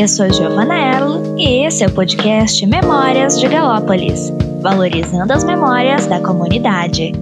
eu 0.00 0.08
sou 0.08 0.32
Giovana 0.32 0.74
Erlo 0.74 1.38
e 1.38 1.66
esse 1.66 1.84
é 1.84 1.86
o 1.86 1.94
podcast 1.94 2.66
Memórias 2.66 3.38
de 3.38 3.46
Galópolis, 3.46 4.32
valorizando 4.62 5.30
as 5.30 5.44
memórias 5.44 6.06
da 6.06 6.18
comunidade. 6.22 7.12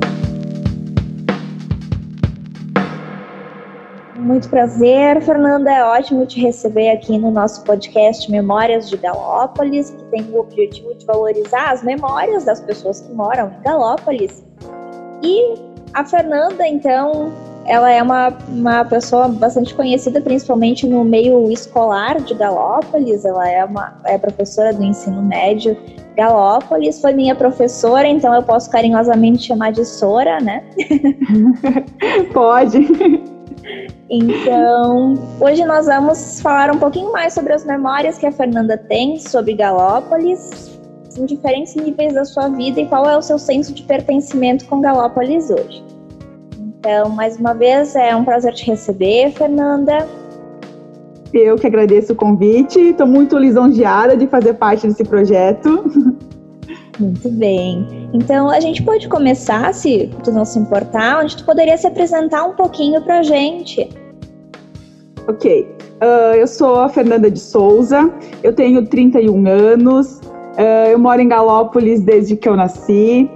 Muito 4.17 4.49
prazer, 4.49 5.21
Fernanda. 5.23 5.69
É 5.73 5.83
ótimo 5.83 6.25
te 6.25 6.41
receber 6.41 6.91
aqui 6.91 7.19
no 7.19 7.33
nosso 7.33 7.65
podcast 7.65 8.31
Memórias 8.31 8.89
de 8.89 8.97
Galópolis, 8.97 9.91
que 9.91 10.05
tem 10.13 10.23
o 10.31 10.39
objetivo 10.39 10.95
de 10.95 11.05
valorizar 11.05 11.73
as 11.73 11.83
memórias 11.83 12.45
das 12.45 12.61
pessoas 12.61 13.01
que 13.01 13.13
moram 13.13 13.51
em 13.59 13.63
Galópolis. 13.65 14.45
E 15.25 15.55
a 15.95 16.05
Fernanda, 16.05 16.65
então, 16.65 17.33
ela 17.69 17.93
é 17.93 18.03
uma, 18.03 18.33
uma 18.49 18.85
pessoa 18.87 19.29
bastante 19.29 19.75
conhecida, 19.75 20.23
principalmente 20.23 20.87
no 20.87 21.05
meio 21.05 21.53
escolar 21.53 22.19
de 22.19 22.33
Galópolis. 22.33 23.27
Ela 23.27 23.47
é, 23.47 23.63
uma, 23.63 24.01
é 24.07 24.17
professora 24.17 24.73
do 24.73 24.83
ensino 24.83 25.23
médio 25.23 25.77
Galópolis, 26.17 27.01
foi 27.01 27.13
minha 27.13 27.35
professora, 27.35 28.09
então 28.09 28.35
eu 28.35 28.43
posso 28.43 28.71
carinhosamente 28.71 29.45
chamar 29.45 29.71
de 29.71 29.85
Sora, 29.85 30.41
né? 30.41 30.65
Pode. 32.33 32.89
Então, 34.09 35.15
hoje 35.39 35.65
nós 35.67 35.87
vamos 35.87 36.41
falar 36.41 36.75
um 36.75 36.79
pouquinho 36.79 37.13
mais 37.13 37.35
sobre 37.35 37.53
as 37.53 37.67
memórias 37.67 38.17
que 38.17 38.27
a 38.27 38.33
Fernanda 38.33 38.79
tem 38.79 39.19
sobre 39.19 39.53
Galópolis, 39.53 40.81
em 41.19 41.27
diferentes 41.27 41.75
níveis 41.77 42.15
da 42.15 42.25
sua 42.25 42.49
vida 42.49 42.81
e 42.81 42.87
qual 42.87 43.09
é 43.09 43.17
o 43.17 43.23
seu 43.23 43.39
senso 43.39 43.75
de 43.75 43.83
pertencimento 43.83 44.65
com 44.65 44.81
Galópolis 44.81 45.51
hoje. 45.51 45.98
Então, 46.79 47.09
mais 47.11 47.37
uma 47.37 47.55
vez, 47.55 47.97
é 47.97 48.15
um 48.15 48.25
prazer 48.25 48.55
te 48.55 48.65
receber, 48.67 49.33
Fernanda. 49.33 50.07
Eu 51.35 51.57
que 51.57 51.67
agradeço 51.67 52.13
o 52.13 52.17
convite, 52.17 52.79
estou 52.79 53.07
muito 53.07 53.37
lisonjeada 53.37 54.17
de 54.17 54.27
fazer 54.29 54.55
parte 54.55 54.87
desse 54.87 55.05
projeto. 55.05 55.85
Muito 56.99 57.29
bem. 57.31 58.09
Então, 58.13 58.49
a 58.49 58.61
gente 58.61 58.83
pode 58.83 59.09
começar, 59.09 59.73
se 59.73 60.11
tu 60.25 60.33
não 60.33 60.45
se 60.45 60.59
importar, 60.59 61.23
onde 61.23 61.37
tu 61.37 61.45
poderia 61.45 61.77
se 61.77 61.87
apresentar 61.87 62.45
um 62.45 62.55
pouquinho 62.55 63.03
para 63.03 63.21
a 63.21 63.23
gente. 63.23 63.89
Ok. 65.29 65.69
Uh, 66.01 66.35
eu 66.37 66.47
sou 66.47 66.81
a 66.81 66.89
Fernanda 66.89 67.31
de 67.31 67.41
Souza, 67.41 68.13
eu 68.43 68.53
tenho 68.53 68.87
31 68.87 69.49
anos, 69.49 70.21
uh, 70.57 70.89
eu 70.91 70.99
moro 70.99 71.21
em 71.21 71.29
Galópolis 71.29 72.01
desde 72.01 72.37
que 72.37 72.49
eu 72.49 72.57
nasci. 72.57 73.29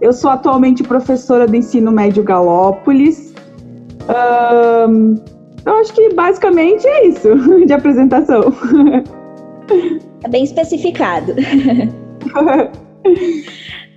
Eu 0.00 0.12
sou 0.12 0.30
atualmente 0.30 0.82
professora 0.82 1.46
do 1.46 1.56
ensino 1.56 1.90
médio 1.90 2.22
Galópolis. 2.22 3.34
Um, 4.08 5.16
eu 5.66 5.74
acho 5.76 5.92
que 5.92 6.14
basicamente 6.14 6.86
é 6.86 7.08
isso 7.08 7.34
de 7.66 7.72
apresentação. 7.72 8.42
É 10.24 10.28
bem 10.28 10.44
especificado. 10.44 11.34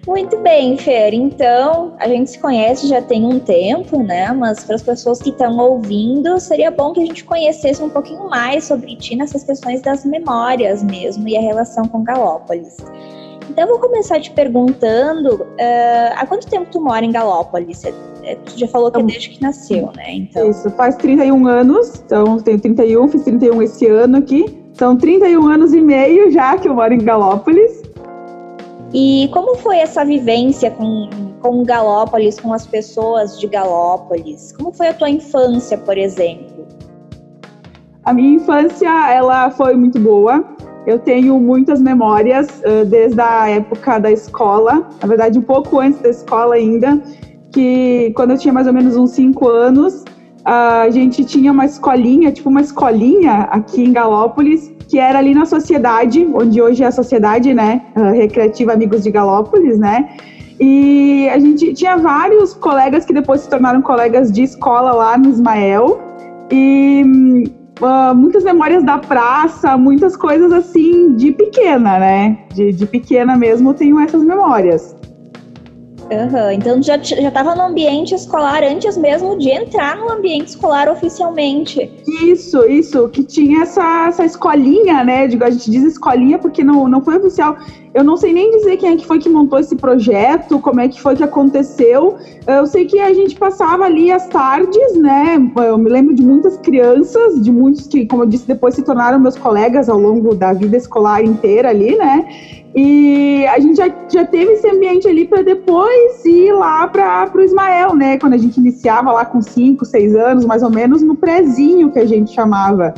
Muito 0.07 0.35
bem, 0.39 0.75
Fer. 0.77 1.13
Então, 1.13 1.93
a 1.99 2.07
gente 2.07 2.31
se 2.31 2.39
conhece 2.39 2.87
já 2.87 3.03
tem 3.03 3.23
um 3.23 3.39
tempo, 3.39 4.01
né? 4.01 4.31
Mas 4.31 4.63
para 4.63 4.75
as 4.75 4.81
pessoas 4.81 5.21
que 5.21 5.29
estão 5.29 5.55
ouvindo, 5.59 6.39
seria 6.39 6.71
bom 6.71 6.91
que 6.91 7.01
a 7.01 7.05
gente 7.05 7.23
conhecesse 7.23 7.83
um 7.83 7.89
pouquinho 7.89 8.27
mais 8.27 8.63
sobre 8.63 8.95
ti 8.95 9.15
nessas 9.15 9.43
questões 9.43 9.81
das 9.81 10.03
memórias 10.03 10.81
mesmo 10.81 11.27
e 11.27 11.37
a 11.37 11.41
relação 11.41 11.87
com 11.87 12.03
Galópolis. 12.03 12.77
Então, 13.51 13.65
eu 13.65 13.69
vou 13.71 13.79
começar 13.79 14.17
te 14.21 14.31
perguntando: 14.31 15.43
uh, 15.43 16.15
há 16.15 16.25
quanto 16.25 16.47
tempo 16.47 16.67
tu 16.71 16.79
mora 16.79 17.03
em 17.03 17.11
Galópolis? 17.11 17.83
É, 18.23 18.35
tu 18.35 18.57
já 18.57 18.65
falou 18.65 18.89
que 18.89 19.01
é 19.01 19.03
desde 19.03 19.29
que 19.29 19.41
nasceu, 19.41 19.91
né? 19.93 20.13
Então... 20.13 20.49
Isso, 20.49 20.69
faz 20.71 20.95
31 20.95 21.45
anos, 21.47 22.01
então 22.05 22.37
tenho 22.37 22.61
31, 22.61 23.09
fiz 23.09 23.23
31 23.23 23.61
esse 23.61 23.87
ano 23.87 24.19
aqui. 24.19 24.57
São 24.73 24.97
31 24.97 25.45
anos 25.49 25.73
e 25.73 25.81
meio 25.81 26.31
já 26.31 26.57
que 26.57 26.69
eu 26.69 26.75
moro 26.75 26.93
em 26.93 26.99
Galópolis. 26.99 27.81
E 28.93 29.29
como 29.33 29.55
foi 29.57 29.79
essa 29.79 30.05
vivência 30.05 30.71
com, 30.71 31.09
com 31.41 31.63
Galópolis, 31.65 32.39
com 32.39 32.53
as 32.53 32.65
pessoas 32.65 33.37
de 33.37 33.47
Galópolis? 33.47 34.53
Como 34.53 34.71
foi 34.71 34.87
a 34.87 34.93
tua 34.93 35.09
infância, 35.09 35.77
por 35.77 35.97
exemplo? 35.97 36.65
A 38.05 38.13
minha 38.13 38.35
infância, 38.35 38.89
ela 39.11 39.51
foi 39.51 39.75
muito 39.75 39.99
boa. 39.99 40.45
Eu 40.85 40.97
tenho 40.97 41.39
muitas 41.39 41.79
memórias 41.79 42.47
desde 42.87 43.21
a 43.21 43.49
época 43.49 43.99
da 43.99 44.11
escola, 44.11 44.89
na 45.01 45.07
verdade 45.07 45.37
um 45.37 45.41
pouco 45.43 45.79
antes 45.79 45.99
da 46.01 46.09
escola 46.09 46.55
ainda, 46.55 46.99
que 47.51 48.11
quando 48.15 48.31
eu 48.31 48.37
tinha 48.37 48.53
mais 48.53 48.65
ou 48.65 48.73
menos 48.73 48.95
uns 48.95 49.11
cinco 49.11 49.47
anos, 49.47 50.03
a 50.43 50.89
gente 50.89 51.23
tinha 51.23 51.51
uma 51.51 51.65
escolinha, 51.65 52.31
tipo 52.31 52.49
uma 52.49 52.61
escolinha 52.61 53.47
aqui 53.51 53.83
em 53.83 53.93
Galópolis, 53.93 54.73
que 54.87 54.97
era 54.97 55.19
ali 55.19 55.33
na 55.35 55.45
sociedade, 55.45 56.27
onde 56.33 56.61
hoje 56.61 56.83
é 56.83 56.87
a 56.87 56.91
sociedade, 56.91 57.53
né, 57.53 57.81
recreativa 58.15 58.73
Amigos 58.73 59.03
de 59.03 59.11
Galópolis, 59.11 59.77
né, 59.77 60.09
e 60.59 61.29
a 61.29 61.37
gente 61.39 61.73
tinha 61.73 61.95
vários 61.97 62.53
colegas 62.53 63.05
que 63.05 63.13
depois 63.13 63.41
se 63.41 63.49
tornaram 63.49 63.81
colegas 63.81 64.31
de 64.31 64.43
escola 64.43 64.91
lá 64.91 65.17
no 65.17 65.29
Ismael, 65.29 66.01
e 66.51 67.51
uh, 67.81 68.15
muitas 68.15 68.43
memórias 68.43 68.83
da 68.83 68.97
praça, 68.97 69.77
muitas 69.77 70.15
coisas 70.15 70.51
assim 70.51 71.15
de 71.15 71.31
pequena, 71.31 71.99
né? 71.99 72.37
De, 72.53 72.71
de 72.71 72.85
pequena 72.85 73.37
mesmo 73.37 73.73
tenho 73.73 73.99
essas 73.99 74.23
memórias. 74.23 74.95
Uhum. 76.11 76.51
Então 76.51 76.83
já 76.83 76.97
já 76.97 77.29
estava 77.29 77.55
no 77.55 77.61
ambiente 77.61 78.13
escolar 78.13 78.63
antes 78.63 78.97
mesmo 78.97 79.37
de 79.37 79.49
entrar 79.49 79.95
no 79.95 80.11
ambiente 80.11 80.49
escolar 80.49 80.89
oficialmente. 80.89 81.89
Isso, 82.21 82.65
isso, 82.65 83.07
que 83.07 83.23
tinha 83.23 83.61
essa, 83.61 84.07
essa 84.07 84.25
escolinha, 84.25 85.05
né? 85.05 85.27
Digo, 85.27 85.45
a 85.45 85.49
gente 85.49 85.71
diz 85.71 85.83
escolinha 85.83 86.37
porque 86.37 86.65
não, 86.65 86.87
não 86.89 87.01
foi 87.01 87.17
oficial. 87.17 87.57
Eu 87.93 88.05
não 88.05 88.15
sei 88.15 88.31
nem 88.31 88.49
dizer 88.51 88.77
quem 88.77 88.93
é 88.93 88.95
que 88.95 89.05
foi 89.05 89.19
que 89.19 89.27
montou 89.27 89.59
esse 89.59 89.75
projeto, 89.75 90.59
como 90.59 90.79
é 90.79 90.87
que 90.87 91.01
foi 91.01 91.13
que 91.13 91.23
aconteceu. 91.23 92.15
Eu 92.47 92.65
sei 92.65 92.85
que 92.85 92.97
a 92.99 93.13
gente 93.13 93.35
passava 93.35 93.83
ali 93.83 94.09
as 94.11 94.27
tardes, 94.27 94.95
né? 94.95 95.35
Eu 95.57 95.77
me 95.77 95.89
lembro 95.89 96.15
de 96.15 96.23
muitas 96.23 96.57
crianças, 96.57 97.41
de 97.41 97.51
muitos 97.51 97.87
que, 97.87 98.05
como 98.05 98.23
eu 98.23 98.27
disse, 98.27 98.47
depois 98.47 98.75
se 98.75 98.81
tornaram 98.81 99.19
meus 99.19 99.37
colegas 99.37 99.89
ao 99.89 99.99
longo 99.99 100.33
da 100.33 100.53
vida 100.53 100.77
escolar 100.77 101.21
inteira 101.21 101.69
ali, 101.69 101.97
né? 101.97 102.25
E 102.73 103.45
a 103.47 103.59
gente 103.59 103.75
já, 103.75 103.93
já 104.09 104.25
teve 104.25 104.53
esse 104.53 104.69
ambiente 104.69 105.05
ali 105.05 105.27
para 105.27 105.41
depois 105.41 106.23
ir 106.23 106.53
lá 106.53 106.87
para 106.87 107.29
o 107.35 107.41
Ismael, 107.41 107.93
né? 107.93 108.17
Quando 108.17 108.33
a 108.33 108.37
gente 108.37 108.57
iniciava 108.57 109.11
lá 109.11 109.25
com 109.25 109.41
5, 109.41 109.83
6 109.83 110.15
anos, 110.15 110.45
mais 110.45 110.63
ou 110.63 110.69
menos, 110.69 111.01
no 111.01 111.15
prezinho 111.15 111.91
que 111.91 111.99
a 111.99 112.05
gente 112.05 112.33
chamava. 112.33 112.93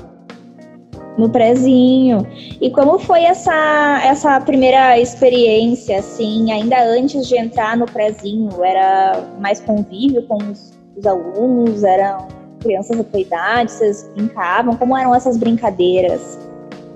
No 1.18 1.30
prezinho. 1.30 2.28
E 2.60 2.70
como 2.72 2.98
foi 2.98 3.24
essa, 3.24 4.02
essa 4.04 4.40
primeira 4.42 5.00
experiência, 5.00 6.00
assim, 6.00 6.52
ainda 6.52 6.84
antes 6.84 7.28
de 7.28 7.38
entrar 7.38 7.78
no 7.78 7.86
prezinho? 7.86 8.64
Era 8.64 9.24
mais 9.40 9.60
convívio 9.60 10.24
com 10.28 10.38
os, 10.38 10.74
os 10.98 11.06
alunos? 11.06 11.84
Eram 11.84 12.28
crianças 12.60 12.98
da 12.98 13.04
tua 13.04 13.20
idade? 13.20 13.72
Vocês 13.72 14.10
brincavam? 14.16 14.76
Como 14.76 14.98
eram 14.98 15.14
essas 15.14 15.38
brincadeiras? 15.38 16.40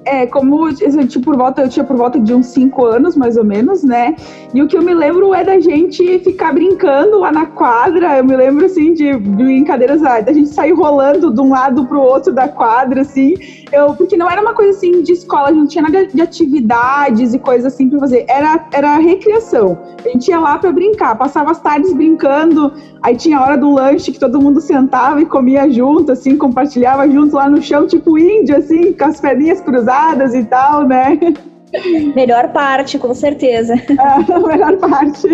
É, 0.10 0.26
como 0.26 0.70
eu 0.70 0.74
tinha 0.74 1.22
por 1.22 1.36
volta, 1.36 1.62
eu 1.62 1.70
tinha 1.70 1.84
por 1.84 1.98
volta 1.98 2.18
de 2.18 2.34
uns 2.34 2.46
5 2.48 2.86
anos, 2.86 3.18
mais 3.18 3.36
ou 3.36 3.44
menos, 3.44 3.84
né? 3.84 4.16
E 4.54 4.62
o 4.62 4.68
que 4.68 4.78
eu 4.78 4.82
me 4.82 4.94
lembro 4.94 5.34
é 5.34 5.44
da 5.44 5.60
gente 5.60 6.20
ficar 6.20 6.54
brincando 6.54 7.20
lá 7.20 7.30
na 7.30 7.46
quadra. 7.46 8.18
Eu 8.18 8.24
me 8.24 8.34
lembro, 8.34 8.66
assim, 8.66 8.94
de 8.94 9.14
brincadeiras, 9.18 10.02
ah, 10.04 10.22
da 10.22 10.32
gente 10.32 10.48
sair 10.48 10.72
rolando 10.72 11.30
de 11.34 11.42
um 11.42 11.50
lado 11.50 11.86
pro 11.86 12.00
outro 12.00 12.32
da 12.32 12.48
quadra, 12.48 13.02
assim. 13.02 13.34
Eu, 13.70 13.96
porque 13.96 14.16
não 14.16 14.30
era 14.30 14.42
uma 14.42 14.54
coisa 14.54 14.78
assim 14.78 15.02
de 15.02 15.12
escola, 15.12 15.48
a 15.48 15.52
gente 15.52 15.60
não 15.60 15.68
tinha 15.68 15.84
nada 15.84 16.08
de 16.08 16.22
atividades 16.22 17.34
e 17.34 17.40
coisas 17.40 17.74
assim 17.74 17.90
pra 17.90 18.00
fazer. 18.00 18.24
Era, 18.30 18.66
era 18.72 18.96
recreação. 18.98 19.78
A 20.06 20.08
gente 20.08 20.30
ia 20.30 20.40
lá 20.40 20.58
pra 20.58 20.72
brincar, 20.72 21.18
passava 21.18 21.52
as 21.52 21.60
tardes 21.60 21.92
brincando, 21.92 22.72
aí 23.02 23.18
tinha 23.18 23.38
a 23.38 23.44
hora 23.44 23.58
do 23.58 23.74
lanche 23.74 24.14
que 24.14 24.20
todo 24.20 24.42
mundo 24.42 24.62
sentava 24.62 25.22
e 25.22 25.26
comia 25.26 25.70
junto, 25.70 26.14
assim, 26.14 26.38
compartilhava 26.38 27.10
junto 27.10 27.36
lá 27.36 27.50
no 27.50 27.62
chão, 27.62 27.86
tipo 27.86 28.18
índio, 28.18 28.56
assim, 28.56 28.94
com 28.94 29.04
as 29.04 29.20
perninhas 29.20 29.60
cruzadas 29.60 29.97
e 30.34 30.44
tal, 30.46 30.88
né? 30.88 31.20
Melhor 32.16 32.52
parte, 32.52 32.98
com 32.98 33.14
certeza. 33.14 33.76
É, 33.90 34.40
melhor 34.40 34.78
parte. 34.78 35.28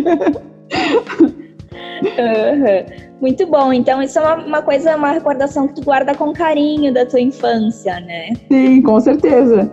Uhum. 2.03 3.03
Muito 3.21 3.45
bom. 3.47 3.71
Então, 3.71 4.01
isso 4.01 4.19
é 4.19 4.21
uma, 4.21 4.35
uma, 4.45 4.61
coisa, 4.61 4.95
uma 4.95 5.11
recordação 5.11 5.67
que 5.67 5.75
tu 5.75 5.83
guarda 5.83 6.13
com 6.15 6.33
carinho 6.33 6.93
da 6.93 7.05
tua 7.05 7.21
infância, 7.21 7.99
né? 8.01 8.33
Sim, 8.51 8.81
com 8.81 8.99
certeza. 8.99 9.71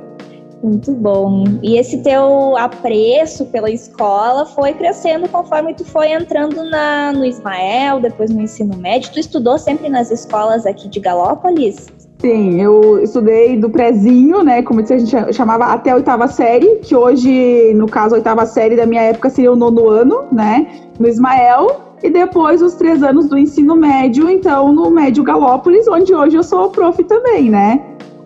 Muito 0.63 0.93
bom. 0.93 1.45
E 1.63 1.77
esse 1.79 2.03
teu 2.03 2.57
apreço 2.57 3.47
pela 3.47 3.71
escola 3.71 4.45
foi 4.45 4.75
crescendo 4.75 5.29
conforme 5.29 5.73
tu 5.75 5.85
foi 5.85 6.13
entrando 6.13 6.63
na, 6.65 7.13
no 7.13 7.25
Ismael, 7.25 7.99
depois 8.01 8.31
no 8.31 8.43
ensino 8.43 8.77
médio. 8.77 9.11
Tu 9.13 9.21
estudou 9.21 9.59
sempre 9.59 9.89
nas 9.89 10.11
escolas 10.11 10.67
aqui 10.67 10.87
de 10.89 11.01
Galópolis? 11.01 11.87
Sim, 12.21 12.61
eu 12.61 13.03
estudei 13.03 13.57
do 13.57 13.71
prezinho, 13.71 14.43
né? 14.43 14.63
Como 14.63 14.81
a 14.81 14.85
gente 14.85 15.33
chamava 15.33 15.65
até 15.65 15.91
a 15.91 15.97
oitava 15.97 16.29
série, 16.29 16.77
que 16.83 16.95
hoje, 16.95 17.73
no 17.75 17.87
caso, 17.87 18.15
a 18.15 18.19
oitava 18.19 18.45
série 18.45 18.77
da 18.77 18.85
minha 18.85 19.01
época 19.01 19.31
seria 19.31 19.51
o 19.51 19.57
nono 19.57 19.89
ano, 19.89 20.25
né? 20.31 20.67
No 20.99 21.09
Ismael. 21.09 21.81
E 22.03 22.11
depois 22.11 22.61
os 22.61 22.75
três 22.75 23.03
anos 23.03 23.27
do 23.27 23.39
ensino 23.39 23.75
médio, 23.75 24.29
então, 24.29 24.71
no 24.71 24.91
Médio 24.91 25.23
Galópolis, 25.23 25.89
onde 25.89 26.15
hoje 26.15 26.37
eu 26.37 26.43
sou 26.43 26.69
prof 26.69 27.03
também, 27.05 27.49
né? 27.51 27.81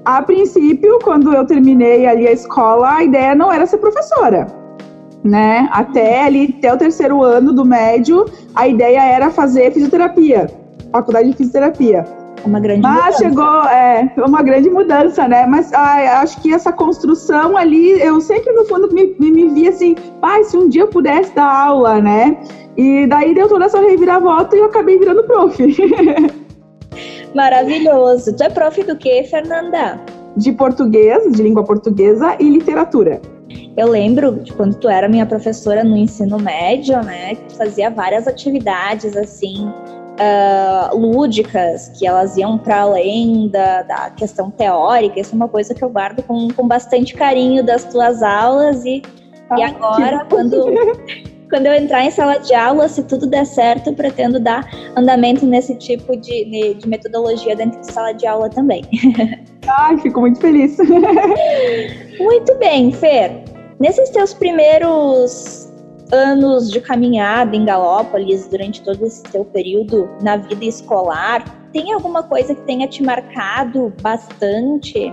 A 0.04 0.20
princípio, 0.22 0.98
quando 1.02 1.32
eu 1.32 1.44
terminei 1.44 2.06
ali 2.06 2.26
a 2.26 2.32
escola, 2.32 2.96
a 2.96 3.04
ideia 3.04 3.34
não 3.34 3.52
era 3.52 3.64
ser 3.64 3.78
professora, 3.78 4.46
né? 5.22 5.68
Até 5.72 6.24
ali, 6.24 6.54
até 6.58 6.72
o 6.72 6.76
terceiro 6.76 7.22
ano 7.22 7.52
do 7.52 7.64
médio, 7.64 8.24
a 8.54 8.66
ideia 8.66 9.02
era 9.04 9.30
fazer 9.30 9.72
fisioterapia, 9.72 10.48
faculdade 10.92 11.30
de 11.30 11.36
fisioterapia. 11.36 12.23
Uma 12.44 12.60
grande 12.60 12.82
Mas 12.82 12.96
mudança. 12.96 13.18
chegou, 13.18 13.64
é, 13.64 14.12
uma 14.18 14.42
grande 14.42 14.70
mudança, 14.70 15.26
né? 15.26 15.46
Mas 15.46 15.72
ah, 15.72 16.20
acho 16.20 16.40
que 16.42 16.52
essa 16.52 16.72
construção 16.72 17.56
ali, 17.56 18.00
eu 18.00 18.20
sempre 18.20 18.52
no 18.52 18.64
fundo 18.66 18.92
me, 18.92 19.14
me, 19.18 19.30
me 19.30 19.48
via 19.48 19.70
assim, 19.70 19.94
pai, 20.20 20.44
se 20.44 20.56
um 20.56 20.68
dia 20.68 20.82
eu 20.82 20.88
pudesse 20.88 21.34
dar 21.34 21.50
aula, 21.50 22.00
né? 22.00 22.36
E 22.76 23.06
daí 23.06 23.34
deu 23.34 23.48
toda 23.48 23.64
essa 23.64 23.80
reviravolta 23.80 24.56
e 24.56 24.58
eu 24.58 24.66
acabei 24.66 24.98
virando 24.98 25.24
prof. 25.24 25.56
Maravilhoso. 27.34 28.36
Tu 28.36 28.42
é 28.42 28.48
prof 28.48 28.82
do 28.84 28.96
quê, 28.96 29.24
Fernanda? 29.24 30.00
de 30.36 30.52
português, 30.52 31.32
de 31.32 31.42
língua 31.42 31.64
portuguesa 31.64 32.36
e 32.40 32.48
literatura. 32.48 33.20
Eu 33.76 33.88
lembro 33.88 34.32
de 34.32 34.52
quando 34.52 34.74
tu 34.76 34.88
era 34.88 35.08
minha 35.08 35.26
professora 35.26 35.84
no 35.84 35.96
ensino 35.96 36.38
médio, 36.38 37.00
né? 37.02 37.34
Que 37.34 37.56
fazia 37.56 37.90
várias 37.90 38.26
atividades 38.26 39.16
assim. 39.16 39.70
Uh, 40.14 40.96
lúdicas, 40.96 41.88
que 41.98 42.06
elas 42.06 42.36
iam 42.36 42.56
para 42.56 42.82
além 42.82 43.48
da, 43.48 43.82
da, 43.82 44.10
questão 44.10 44.48
teórica, 44.48 45.18
isso 45.18 45.32
é 45.32 45.36
uma 45.36 45.48
coisa 45.48 45.74
que 45.74 45.82
eu 45.82 45.88
guardo 45.88 46.22
com, 46.22 46.46
com 46.52 46.68
bastante 46.68 47.14
carinho 47.14 47.64
das 47.64 47.82
tuas 47.86 48.22
aulas 48.22 48.84
e, 48.84 49.02
ah, 49.50 49.58
e 49.58 49.62
agora, 49.64 50.24
quando, 50.30 50.66
quando 51.50 51.66
eu 51.66 51.74
entrar 51.74 52.04
em 52.04 52.10
sala 52.10 52.38
de 52.38 52.54
aula, 52.54 52.88
se 52.88 53.02
tudo 53.02 53.26
der 53.26 53.44
certo, 53.44 53.90
eu 53.90 53.94
pretendo 53.94 54.38
dar 54.40 54.68
andamento 54.96 55.44
nesse 55.46 55.74
tipo 55.76 56.16
de, 56.16 56.44
de, 56.44 56.74
de 56.74 56.88
metodologia 56.88 57.54
dentro 57.56 57.80
de 57.80 57.92
sala 57.92 58.12
de 58.12 58.26
aula 58.26 58.48
também. 58.48 58.84
Ai, 59.66 59.98
fico 60.02 60.20
muito 60.20 60.40
feliz. 60.40 60.76
muito 62.18 62.54
bem, 62.58 62.92
Fer. 62.92 63.42
Nesses 63.78 64.10
teus 64.10 64.32
primeiros 64.32 65.63
anos 66.12 66.70
de 66.70 66.80
caminhada 66.80 67.54
em 67.56 67.64
Galópolis, 67.64 68.46
durante 68.48 68.82
todo 68.82 69.04
esse 69.04 69.22
teu 69.24 69.44
período 69.44 70.08
na 70.22 70.36
vida 70.36 70.64
escolar, 70.64 71.44
tem 71.72 71.92
alguma 71.92 72.22
coisa 72.22 72.54
que 72.54 72.62
tenha 72.62 72.86
te 72.86 73.02
marcado 73.02 73.92
bastante? 74.00 75.12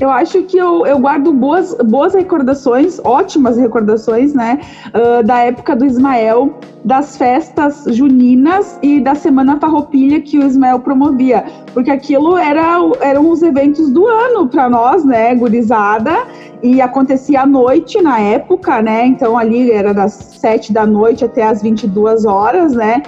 Eu 0.00 0.10
acho 0.10 0.42
que 0.44 0.56
eu, 0.56 0.86
eu 0.86 0.98
guardo 0.98 1.30
boas, 1.30 1.76
boas 1.84 2.14
recordações, 2.14 2.98
ótimas 3.04 3.58
recordações, 3.58 4.32
né? 4.32 4.58
Uh, 4.88 5.22
da 5.22 5.40
época 5.40 5.76
do 5.76 5.84
Ismael, 5.84 6.54
das 6.82 7.18
festas 7.18 7.84
juninas 7.86 8.78
e 8.82 8.98
da 8.98 9.14
Semana 9.14 9.58
Farroupilha 9.60 10.22
que 10.22 10.38
o 10.38 10.46
Ismael 10.46 10.80
promovia. 10.80 11.44
Porque 11.74 11.90
aquilo 11.90 12.38
era, 12.38 12.78
eram 13.00 13.30
os 13.30 13.42
eventos 13.42 13.90
do 13.90 14.06
ano 14.06 14.48
para 14.48 14.70
nós, 14.70 15.04
né, 15.04 15.34
gurizada, 15.34 16.12
e 16.62 16.80
acontecia 16.80 17.42
à 17.42 17.46
noite 17.46 18.00
na 18.00 18.20
época, 18.20 18.82
né? 18.82 19.06
Então 19.06 19.36
ali 19.36 19.70
era 19.70 19.92
das 19.92 20.12
sete 20.12 20.72
da 20.72 20.86
noite 20.86 21.24
até 21.24 21.42
as 21.42 21.62
22 21.62 22.24
horas, 22.24 22.74
né? 22.74 23.02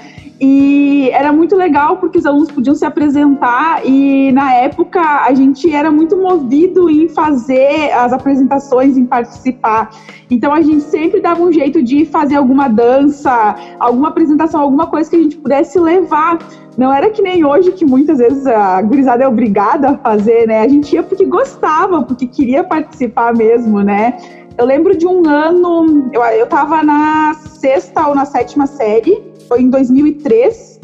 E 0.44 1.08
era 1.12 1.32
muito 1.32 1.54
legal 1.54 1.98
porque 1.98 2.18
os 2.18 2.26
alunos 2.26 2.50
podiam 2.50 2.74
se 2.74 2.84
apresentar 2.84 3.86
e 3.86 4.32
na 4.32 4.52
época 4.54 5.00
a 5.00 5.32
gente 5.32 5.72
era 5.72 5.88
muito 5.88 6.16
movido 6.16 6.90
em 6.90 7.08
fazer 7.08 7.92
as 7.92 8.12
apresentações, 8.12 8.96
em 8.96 9.06
participar. 9.06 9.90
Então 10.28 10.52
a 10.52 10.60
gente 10.60 10.80
sempre 10.80 11.20
dava 11.20 11.40
um 11.40 11.52
jeito 11.52 11.80
de 11.80 12.04
fazer 12.04 12.34
alguma 12.34 12.66
dança, 12.66 13.54
alguma 13.78 14.08
apresentação, 14.08 14.60
alguma 14.60 14.88
coisa 14.88 15.08
que 15.08 15.14
a 15.14 15.20
gente 15.20 15.36
pudesse 15.36 15.78
levar. 15.78 16.40
Não 16.76 16.92
era 16.92 17.08
que 17.10 17.22
nem 17.22 17.44
hoje 17.44 17.70
que 17.70 17.84
muitas 17.84 18.18
vezes 18.18 18.44
a 18.44 18.82
gurizada 18.82 19.22
é 19.22 19.28
obrigada 19.28 19.90
a 19.90 19.98
fazer, 19.98 20.48
né? 20.48 20.62
A 20.62 20.68
gente 20.68 20.92
ia 20.92 21.04
porque 21.04 21.24
gostava, 21.24 22.02
porque 22.02 22.26
queria 22.26 22.64
participar 22.64 23.32
mesmo, 23.32 23.80
né? 23.80 24.18
Eu 24.58 24.66
lembro 24.66 24.96
de 24.96 25.06
um 25.06 25.24
ano, 25.28 26.10
eu, 26.12 26.20
eu 26.20 26.48
tava 26.48 26.82
na 26.82 27.32
sexta 27.34 28.08
ou 28.08 28.14
na 28.14 28.24
sétima 28.24 28.66
série, 28.66 29.31
foi 29.52 29.60
em 29.60 29.68
2003. 29.68 30.80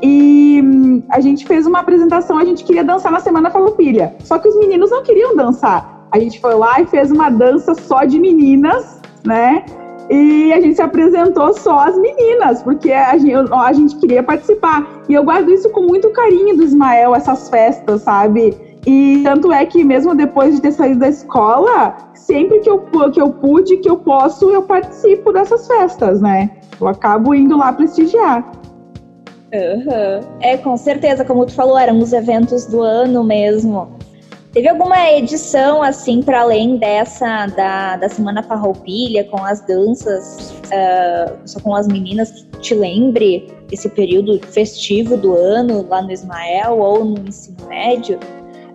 E 0.00 0.62
hum, 0.62 1.02
a 1.10 1.18
gente 1.20 1.44
fez 1.44 1.66
uma 1.66 1.80
apresentação, 1.80 2.38
a 2.38 2.44
gente 2.44 2.62
queria 2.62 2.84
dançar 2.84 3.10
na 3.10 3.18
Semana 3.18 3.50
Farroupilha. 3.50 4.14
Só 4.22 4.38
que 4.38 4.46
os 4.46 4.56
meninos 4.56 4.90
não 4.90 5.02
queriam 5.02 5.34
dançar. 5.34 6.06
A 6.12 6.18
gente 6.20 6.40
foi 6.40 6.54
lá 6.54 6.80
e 6.80 6.86
fez 6.86 7.10
uma 7.10 7.28
dança 7.28 7.74
só 7.74 8.04
de 8.04 8.20
meninas, 8.20 9.00
né? 9.24 9.64
E 10.08 10.52
a 10.52 10.60
gente 10.60 10.76
se 10.76 10.82
apresentou 10.82 11.54
só 11.54 11.88
as 11.88 11.98
meninas, 11.98 12.62
porque 12.62 12.92
a 12.92 13.18
gente, 13.18 13.34
a 13.52 13.72
gente 13.72 13.96
queria 13.96 14.22
participar. 14.22 14.86
E 15.08 15.14
eu 15.14 15.24
guardo 15.24 15.50
isso 15.50 15.68
com 15.70 15.80
muito 15.80 16.10
carinho 16.10 16.56
do 16.56 16.62
Ismael, 16.62 17.16
essas 17.16 17.48
festas, 17.48 18.02
sabe? 18.02 18.56
E 18.86 19.22
tanto 19.22 19.52
é 19.52 19.64
que 19.64 19.82
mesmo 19.82 20.14
depois 20.14 20.56
de 20.56 20.60
ter 20.60 20.72
saído 20.72 21.00
da 21.00 21.08
escola, 21.08 21.96
sempre 22.14 22.60
que 22.60 22.68
eu, 22.68 22.80
que 23.10 23.20
eu 23.20 23.32
pude, 23.32 23.78
que 23.78 23.88
eu 23.88 23.96
posso, 23.96 24.50
eu 24.50 24.62
participo 24.62 25.32
dessas 25.32 25.66
festas, 25.66 26.20
né? 26.20 26.50
Eu 26.80 26.88
acabo 26.88 27.34
indo 27.34 27.56
lá 27.56 27.72
prestigiar. 27.72 28.52
Uhum. 29.54 30.20
É, 30.40 30.56
com 30.56 30.76
certeza, 30.76 31.24
como 31.24 31.46
tu 31.46 31.52
falou, 31.52 31.78
eram 31.78 31.98
os 31.98 32.12
eventos 32.12 32.66
do 32.66 32.82
ano 32.82 33.22
mesmo. 33.22 33.88
Teve 34.52 34.68
alguma 34.68 35.10
edição, 35.10 35.82
assim, 35.82 36.22
para 36.22 36.42
além 36.42 36.76
dessa 36.76 37.46
da, 37.46 37.96
da 37.96 38.08
Semana 38.08 38.42
Farroupilha, 38.42 39.24
com 39.24 39.44
as 39.44 39.60
danças, 39.62 40.52
uh, 40.66 41.36
só 41.44 41.58
com 41.58 41.74
as 41.74 41.88
meninas, 41.88 42.30
que 42.30 42.58
te 42.60 42.74
lembre 42.74 43.48
esse 43.72 43.88
período 43.88 44.38
festivo 44.46 45.16
do 45.16 45.34
ano 45.34 45.84
lá 45.88 46.02
no 46.02 46.12
Ismael 46.12 46.78
ou 46.78 47.04
no 47.04 47.26
ensino 47.26 47.66
médio? 47.68 48.18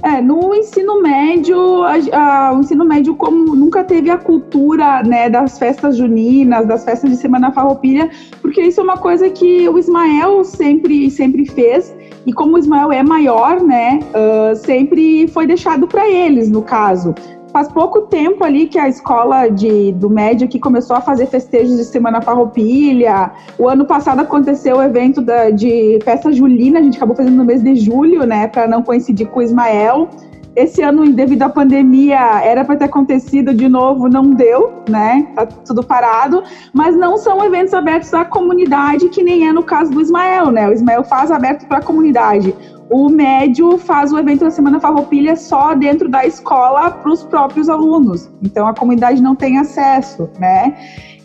É, 0.01 0.21
no 0.21 0.55
ensino 0.55 1.01
médio, 1.01 1.83
a, 1.83 1.95
a, 2.13 2.53
o 2.53 2.61
ensino 2.61 2.85
médio 2.85 3.15
como 3.15 3.53
nunca 3.53 3.83
teve 3.83 4.09
a 4.09 4.17
cultura, 4.17 5.03
né, 5.03 5.29
das 5.29 5.59
festas 5.59 5.97
juninas, 5.97 6.65
das 6.65 6.85
festas 6.85 7.09
de 7.09 7.17
Semana 7.17 7.51
Farroupilha, 7.51 8.09
porque 8.41 8.61
isso 8.61 8.79
é 8.79 8.83
uma 8.83 8.97
coisa 8.97 9.29
que 9.29 9.67
o 9.67 9.77
Ismael 9.77 10.45
sempre, 10.45 11.11
sempre 11.11 11.45
fez, 11.45 11.93
e 12.25 12.31
como 12.31 12.55
o 12.55 12.57
Ismael 12.57 12.93
é 12.93 13.03
maior, 13.03 13.61
né, 13.61 13.99
uh, 14.13 14.55
sempre 14.55 15.27
foi 15.27 15.45
deixado 15.45 15.85
para 15.85 16.09
eles, 16.09 16.49
no 16.49 16.61
caso. 16.61 17.13
Faz 17.51 17.67
pouco 17.67 18.01
tempo 18.01 18.43
ali 18.43 18.67
que 18.67 18.77
a 18.77 18.87
escola 18.87 19.49
de, 19.49 19.91
do 19.93 20.09
médio 20.09 20.45
aqui 20.45 20.59
começou 20.59 20.95
a 20.95 21.01
fazer 21.01 21.25
festejos 21.25 21.77
de 21.77 21.83
Semana 21.83 22.21
Farroupilha. 22.21 23.31
O 23.57 23.67
ano 23.67 23.85
passado 23.85 24.19
aconteceu 24.19 24.77
o 24.77 24.83
evento 24.83 25.19
da, 25.19 25.49
de 25.49 25.97
festa 26.03 26.31
julina, 26.31 26.79
a 26.79 26.83
gente 26.83 26.97
acabou 26.97 27.15
fazendo 27.15 27.37
no 27.37 27.45
mês 27.45 27.63
de 27.63 27.75
julho, 27.75 28.23
né, 28.25 28.47
para 28.47 28.67
não 28.67 28.83
coincidir 28.83 29.27
com 29.27 29.39
o 29.39 29.43
Ismael. 29.43 30.07
Esse 30.55 30.81
ano, 30.81 31.11
devido 31.11 31.43
à 31.43 31.49
pandemia, 31.49 32.41
era 32.43 32.65
para 32.65 32.75
ter 32.75 32.85
acontecido 32.85 33.53
de 33.53 33.67
novo, 33.69 34.09
não 34.09 34.31
deu, 34.31 34.83
né? 34.89 35.27
Tá 35.35 35.45
tudo 35.45 35.83
parado. 35.83 36.43
Mas 36.73 36.97
não 36.97 37.17
são 37.17 37.43
eventos 37.45 37.73
abertos 37.73 38.13
à 38.13 38.25
comunidade, 38.25 39.07
que 39.09 39.23
nem 39.23 39.47
é 39.47 39.53
no 39.53 39.63
caso 39.63 39.91
do 39.91 40.01
Ismael, 40.01 40.51
né? 40.51 40.67
O 40.67 40.73
Ismael 40.73 41.03
faz 41.03 41.31
aberto 41.31 41.65
para 41.65 41.77
a 41.77 41.81
comunidade 41.81 42.53
o 42.89 43.07
médio 43.07 43.77
faz 43.77 44.11
o 44.11 44.17
evento 44.17 44.41
da 44.41 44.51
Semana 44.51 44.79
Farroupilha 44.79 45.35
só 45.35 45.75
dentro 45.75 46.09
da 46.09 46.25
escola 46.25 46.89
para 46.89 47.11
os 47.11 47.23
próprios 47.23 47.69
alunos. 47.69 48.29
Então 48.41 48.67
a 48.67 48.73
comunidade 48.73 49.21
não 49.21 49.35
tem 49.35 49.59
acesso, 49.59 50.29
né? 50.39 50.75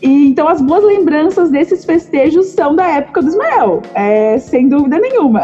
E, 0.01 0.27
então 0.27 0.47
as 0.47 0.61
boas 0.61 0.83
lembranças 0.83 1.49
desses 1.49 1.83
festejos 1.83 2.47
são 2.47 2.75
da 2.75 2.87
época 2.87 3.21
do 3.21 3.29
Ismael, 3.29 3.81
é, 3.95 4.37
sem 4.37 4.69
dúvida 4.69 4.99
nenhuma. 4.99 5.41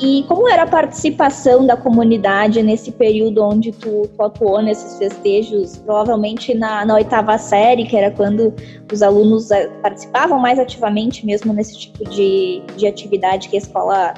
E 0.00 0.24
como 0.24 0.48
era 0.48 0.64
a 0.64 0.66
participação 0.66 1.64
da 1.64 1.76
comunidade 1.76 2.60
nesse 2.60 2.90
período 2.90 3.44
onde 3.44 3.70
tu, 3.70 4.08
tu 4.08 4.22
atuou 4.22 4.60
nesses 4.60 4.98
festejos? 4.98 5.76
Provavelmente 5.76 6.54
na, 6.54 6.84
na, 6.84 6.94
oitava 6.94 7.38
série, 7.38 7.84
que 7.84 7.96
era 7.96 8.10
quando 8.10 8.52
os 8.92 9.00
alunos 9.00 9.50
eh, 9.52 9.68
participavam 9.80 10.40
mais 10.40 10.58
ativamente 10.58 11.24
mesmo 11.24 11.52
nesse 11.52 11.78
tipo 11.78 12.08
de, 12.10 12.62
de 12.76 12.86
atividade 12.86 13.48
que 13.48 13.54
a 13.54 13.58
escola 13.60 14.14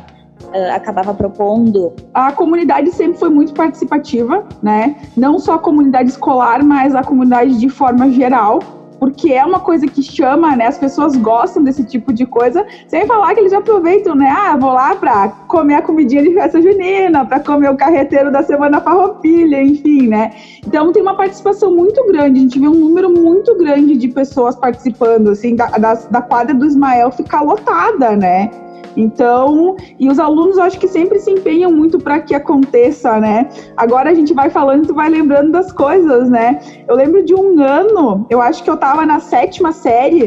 uh, 0.53 0.75
acabava 0.75 1.15
propondo? 1.15 1.93
A 2.13 2.33
comunidade 2.33 2.91
sempre 2.93 3.19
foi 3.19 3.31
muito 3.31 3.55
participativa, 3.55 4.45
né? 4.63 4.97
Não 5.17 5.39
só 5.39 5.55
a 5.55 5.59
comunidade 5.59 6.11
escolar, 6.11 6.65
mas 6.65 6.95
a 6.95 7.03
comunidade 7.03 7.59
de 7.59 7.69
forma 7.69 8.11
geral 8.11 8.61
porque 9.05 9.35
é 9.35 9.45
uma 9.45 9.61
coisa 9.61 9.87
que 9.87 10.03
chama, 10.03 10.57
né? 10.57 10.67
As 10.67 10.79
pessoas 10.79 11.15
gostam 11.15 11.63
desse 11.63 11.85
tipo 11.85 12.11
de 12.11 12.25
coisa, 12.25 12.65
sem 12.89 13.07
falar 13.07 13.35
que 13.35 13.41
eles 13.41 13.53
aproveitam, 13.53 14.15
né? 14.15 14.35
Ah, 14.35 14.57
vou 14.57 14.73
lá 14.73 14.95
para 14.95 15.29
comer 15.47 15.75
a 15.75 15.83
comidinha 15.83 16.23
de 16.23 16.33
festa 16.33 16.63
junina, 16.63 17.23
para 17.23 17.41
comer 17.41 17.71
o 17.71 17.77
carreteiro 17.77 18.33
da 18.33 18.43
semana 18.43 18.81
farroupilha, 18.81 19.63
enfim, 19.63 20.09
né? 20.09 20.33
Então 20.67 20.91
tem 20.91 21.03
uma 21.03 21.17
participação 21.17 21.75
muito 21.75 22.03
grande, 22.07 22.39
a 22.39 22.43
gente 22.43 22.59
vê 22.59 22.67
um 22.67 22.75
número 22.75 23.11
muito 23.11 23.55
grande 23.59 23.97
de 23.97 24.09
pessoas 24.09 24.57
participando, 24.57 25.29
assim, 25.29 25.55
da, 25.55 25.67
da, 25.67 25.95
da 25.95 26.23
quadra 26.23 26.55
do 26.55 26.65
Ismael 26.65 27.11
ficar 27.11 27.43
lotada, 27.43 28.17
né? 28.17 28.51
Então, 28.97 29.76
e 29.99 30.09
os 30.09 30.19
alunos 30.19 30.59
acho 30.59 30.78
que 30.78 30.87
sempre 30.87 31.19
se 31.19 31.31
empenham 31.31 31.71
muito 31.73 31.99
para 31.99 32.21
que 32.21 32.35
aconteça, 32.35 33.19
né? 33.19 33.49
Agora 33.76 34.11
a 34.11 34.14
gente 34.14 34.33
vai 34.33 34.50
falando, 34.50 34.87
tu 34.87 34.95
vai 34.95 35.09
lembrando 35.09 35.50
das 35.50 35.73
coisas, 35.73 36.31
né? 36.31 36.61
Eu 36.87 36.95
lembro 36.95 37.25
de 37.25 37.35
um 37.35 37.61
ano, 37.61 38.26
eu 38.31 38.40
acho 38.40 38.62
que 38.62 38.71
eu 38.71 38.75
estava 38.75 39.04
na 39.04 39.21
sétima 39.21 39.73
série, 39.73 40.26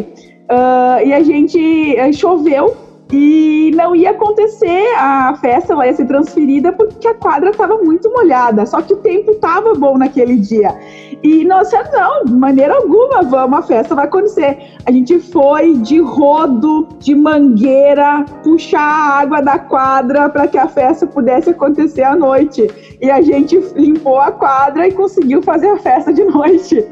uh, 0.51 1.05
e 1.05 1.13
a 1.13 1.23
gente 1.23 1.59
uh, 1.59 2.13
choveu 2.13 2.75
e 3.11 3.71
não 3.73 3.95
ia 3.95 4.11
acontecer 4.11 4.93
a 4.97 5.33
festa, 5.39 5.73
ia 5.85 5.93
ser 5.93 6.05
transferida 6.07 6.73
porque 6.73 7.07
a 7.07 7.13
quadra 7.13 7.51
estava 7.51 7.77
muito 7.77 8.09
molhada. 8.11 8.65
Só 8.65 8.81
que 8.81 8.93
o 8.93 8.97
tempo 8.97 9.31
estava 9.31 9.73
bom 9.73 9.97
naquele 9.97 10.35
dia. 10.37 10.77
E 11.23 11.45
nós 11.45 11.71
não, 11.93 12.25
de 12.25 12.33
maneira 12.33 12.75
alguma, 12.75 13.23
vamos, 13.23 13.59
a 13.59 13.61
festa 13.61 13.95
vai 13.95 14.05
acontecer. 14.05 14.75
A 14.85 14.91
gente 14.91 15.19
foi 15.19 15.75
de 15.75 15.99
rodo, 15.99 16.89
de 16.99 17.15
mangueira, 17.15 18.25
puxar 18.43 18.81
a 18.81 19.19
água 19.19 19.41
da 19.41 19.57
quadra 19.57 20.27
para 20.29 20.47
que 20.47 20.57
a 20.57 20.67
festa 20.67 21.07
pudesse 21.07 21.49
acontecer 21.49 22.03
à 22.03 22.15
noite. 22.15 22.67
E 23.01 23.09
a 23.09 23.21
gente 23.21 23.57
limpou 23.75 24.19
a 24.19 24.31
quadra 24.31 24.85
e 24.85 24.91
conseguiu 24.91 25.41
fazer 25.41 25.69
a 25.69 25.77
festa 25.77 26.11
de 26.11 26.25
noite. 26.25 26.85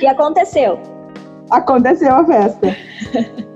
E 0.00 0.06
aconteceu. 0.06 0.80
Aconteceu 1.48 2.12
a 2.12 2.24
festa. 2.24 2.76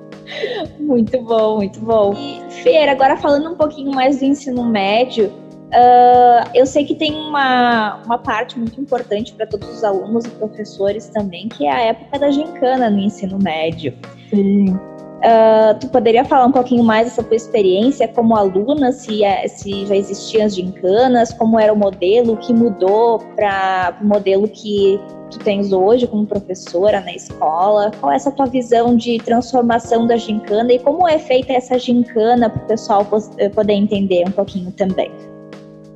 muito 0.78 1.21
bom, 1.23 1.56
muito 1.56 1.80
bom. 1.80 2.14
E, 2.14 2.40
Fer, 2.62 2.88
agora 2.88 3.16
falando 3.16 3.50
um 3.50 3.54
pouquinho 3.54 3.92
mais 3.92 4.18
do 4.18 4.25
ensino 4.25 4.64
médio, 4.64 5.26
uh, 5.26 6.50
eu 6.54 6.66
sei 6.66 6.85
que 6.85 6.95
tem 6.95 7.14
uma, 7.14 8.02
uma 8.04 8.18
parte 8.18 8.59
muito 8.59 8.80
importante 8.80 9.33
para 9.33 9.47
todos 9.47 9.68
os 9.68 9.85
alunos 9.85 10.25
e 10.25 10.30
professores 10.30 11.09
também, 11.09 11.49
que 11.49 11.66
é 11.66 11.73
a 11.73 11.80
época 11.80 12.18
da 12.18 12.30
gincana 12.30 12.90
no 12.90 12.99
ensino 12.99 13.38
médio. 13.38 13.95
Sim. 14.30 14.78
Uh, 15.16 15.78
tu 15.80 15.88
poderia 15.88 16.25
falar 16.26 16.47
um 16.47 16.52
pouquinho 16.52 16.85
mais 16.85 17.06
dessa 17.09 17.23
tua 17.23 17.35
experiência 17.35 18.06
como 18.06 18.37
aluna, 18.37 18.92
se, 18.92 19.25
é, 19.25 19.49
se 19.49 19.87
já 19.87 19.97
existiam 19.97 20.45
as 20.45 20.54
gincanas, 20.54 21.33
como 21.33 21.59
era 21.59 21.73
o 21.73 21.76
modelo, 21.76 22.35
o 22.35 22.37
que 22.37 22.52
mudou 22.52 23.21
para 23.35 23.97
o 24.00 24.06
modelo 24.06 24.47
que 24.47 25.00
tu 25.30 25.38
tens 25.38 25.73
hoje 25.73 26.06
como 26.06 26.26
professora 26.26 27.00
na 27.00 27.14
escola? 27.14 27.90
Qual 28.00 28.12
é 28.12 28.16
essa 28.16 28.30
tua 28.30 28.47
visão 28.47 28.97
de 28.97 29.18
transformação 29.18 30.06
da 30.06 30.16
gincana 30.16 30.73
e 30.73 30.78
como 30.78 31.06
é 31.09 31.18
feita 31.18 31.52
essa 31.52 31.78
gincana 31.78 32.50
para 32.50 32.62
o 32.62 32.66
pessoal 32.66 33.06
eh, 33.38 33.49
poder 33.49 33.75
entender 33.75 34.25
um 34.26 34.30
pouquinho 34.30 34.71
também? 34.73 35.11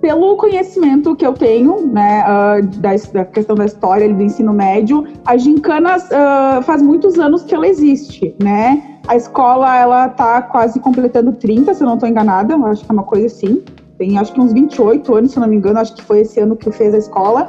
Pelo 0.01 0.35
conhecimento 0.37 1.15
que 1.15 1.27
eu 1.27 1.35
tenho, 1.35 1.87
né, 1.87 2.25
uh, 2.25 2.67
da, 2.79 2.91
da, 3.13 3.25
questão 3.27 3.55
da 3.55 3.67
história 3.67 4.09
do 4.13 4.23
ensino 4.23 4.51
médio, 4.51 5.07
a 5.27 5.37
gincana 5.37 5.99
uh, 5.99 6.63
faz 6.63 6.81
muitos 6.81 7.19
anos 7.19 7.43
que 7.43 7.55
ela 7.55 7.69
existe, 7.69 8.35
né? 8.43 8.99
A 9.07 9.17
escola, 9.17 9.77
ela 9.77 10.09
tá 10.09 10.41
quase 10.41 10.81
completando 10.81 11.33
30, 11.33 11.75
se 11.75 11.83
eu 11.83 11.87
não 11.87 11.95
estou 11.95 12.09
enganada, 12.09 12.55
eu 12.55 12.65
acho 12.67 12.83
que 12.83 12.91
é 12.91 12.95
uma 12.95 13.03
coisa 13.03 13.27
assim. 13.27 13.63
Tem 13.99 14.17
acho 14.17 14.33
que 14.33 14.41
uns 14.41 14.55
28 14.55 15.15
anos, 15.15 15.33
se 15.33 15.37
eu 15.37 15.43
não 15.43 15.49
me 15.49 15.57
engano, 15.57 15.79
acho 15.79 15.95
que 15.95 16.03
foi 16.03 16.21
esse 16.21 16.41
ano 16.41 16.57
que 16.57 16.71
fez 16.71 16.95
a 16.95 16.99
escola. 16.99 17.49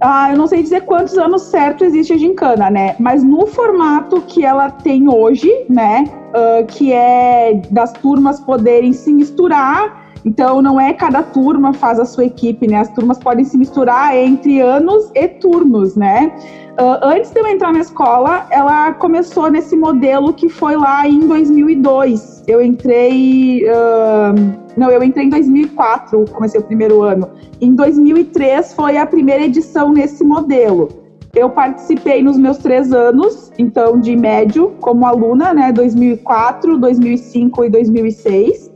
Ah, 0.00 0.30
eu 0.30 0.36
não 0.36 0.46
sei 0.46 0.62
dizer 0.62 0.82
quantos 0.82 1.16
anos 1.16 1.42
certo 1.42 1.84
existe 1.84 2.12
a 2.12 2.18
gincana, 2.18 2.70
né? 2.70 2.96
Mas 2.98 3.22
no 3.22 3.46
formato 3.46 4.20
que 4.22 4.44
ela 4.44 4.70
tem 4.70 5.08
hoje, 5.08 5.50
né? 5.68 6.04
Uh, 6.30 6.66
que 6.66 6.92
é 6.92 7.62
das 7.70 7.92
turmas 7.92 8.40
poderem 8.40 8.92
se 8.92 9.12
misturar. 9.12 10.03
Então, 10.24 10.62
não 10.62 10.80
é 10.80 10.92
cada 10.94 11.22
turma 11.22 11.72
faz 11.74 12.00
a 12.00 12.04
sua 12.04 12.24
equipe, 12.24 12.66
né? 12.66 12.78
As 12.78 12.88
turmas 12.88 13.18
podem 13.18 13.44
se 13.44 13.58
misturar 13.58 14.16
entre 14.16 14.60
anos 14.60 15.10
e 15.14 15.28
turnos, 15.28 15.94
né? 15.94 16.32
Uh, 16.80 16.98
antes 17.02 17.30
de 17.30 17.38
eu 17.38 17.46
entrar 17.46 17.72
na 17.72 17.80
escola, 17.80 18.46
ela 18.50 18.92
começou 18.94 19.48
nesse 19.50 19.76
modelo 19.76 20.32
que 20.32 20.48
foi 20.48 20.76
lá 20.76 21.06
em 21.06 21.20
2002. 21.20 22.42
Eu 22.48 22.62
entrei. 22.62 23.64
Uh, 23.64 24.64
não, 24.76 24.90
eu 24.90 25.02
entrei 25.02 25.26
em 25.26 25.28
2004, 25.28 26.24
comecei 26.32 26.60
o 26.60 26.64
primeiro 26.64 27.02
ano. 27.02 27.28
Em 27.60 27.74
2003 27.74 28.72
foi 28.72 28.96
a 28.96 29.06
primeira 29.06 29.44
edição 29.44 29.92
nesse 29.92 30.24
modelo. 30.24 30.88
Eu 31.32 31.50
participei 31.50 32.22
nos 32.22 32.38
meus 32.38 32.58
três 32.58 32.92
anos, 32.92 33.52
então 33.58 33.98
de 34.00 34.16
médio, 34.16 34.72
como 34.80 35.06
aluna, 35.06 35.52
né? 35.52 35.70
2004, 35.70 36.78
2005 36.78 37.64
e 37.64 37.70
2006. 37.70 38.73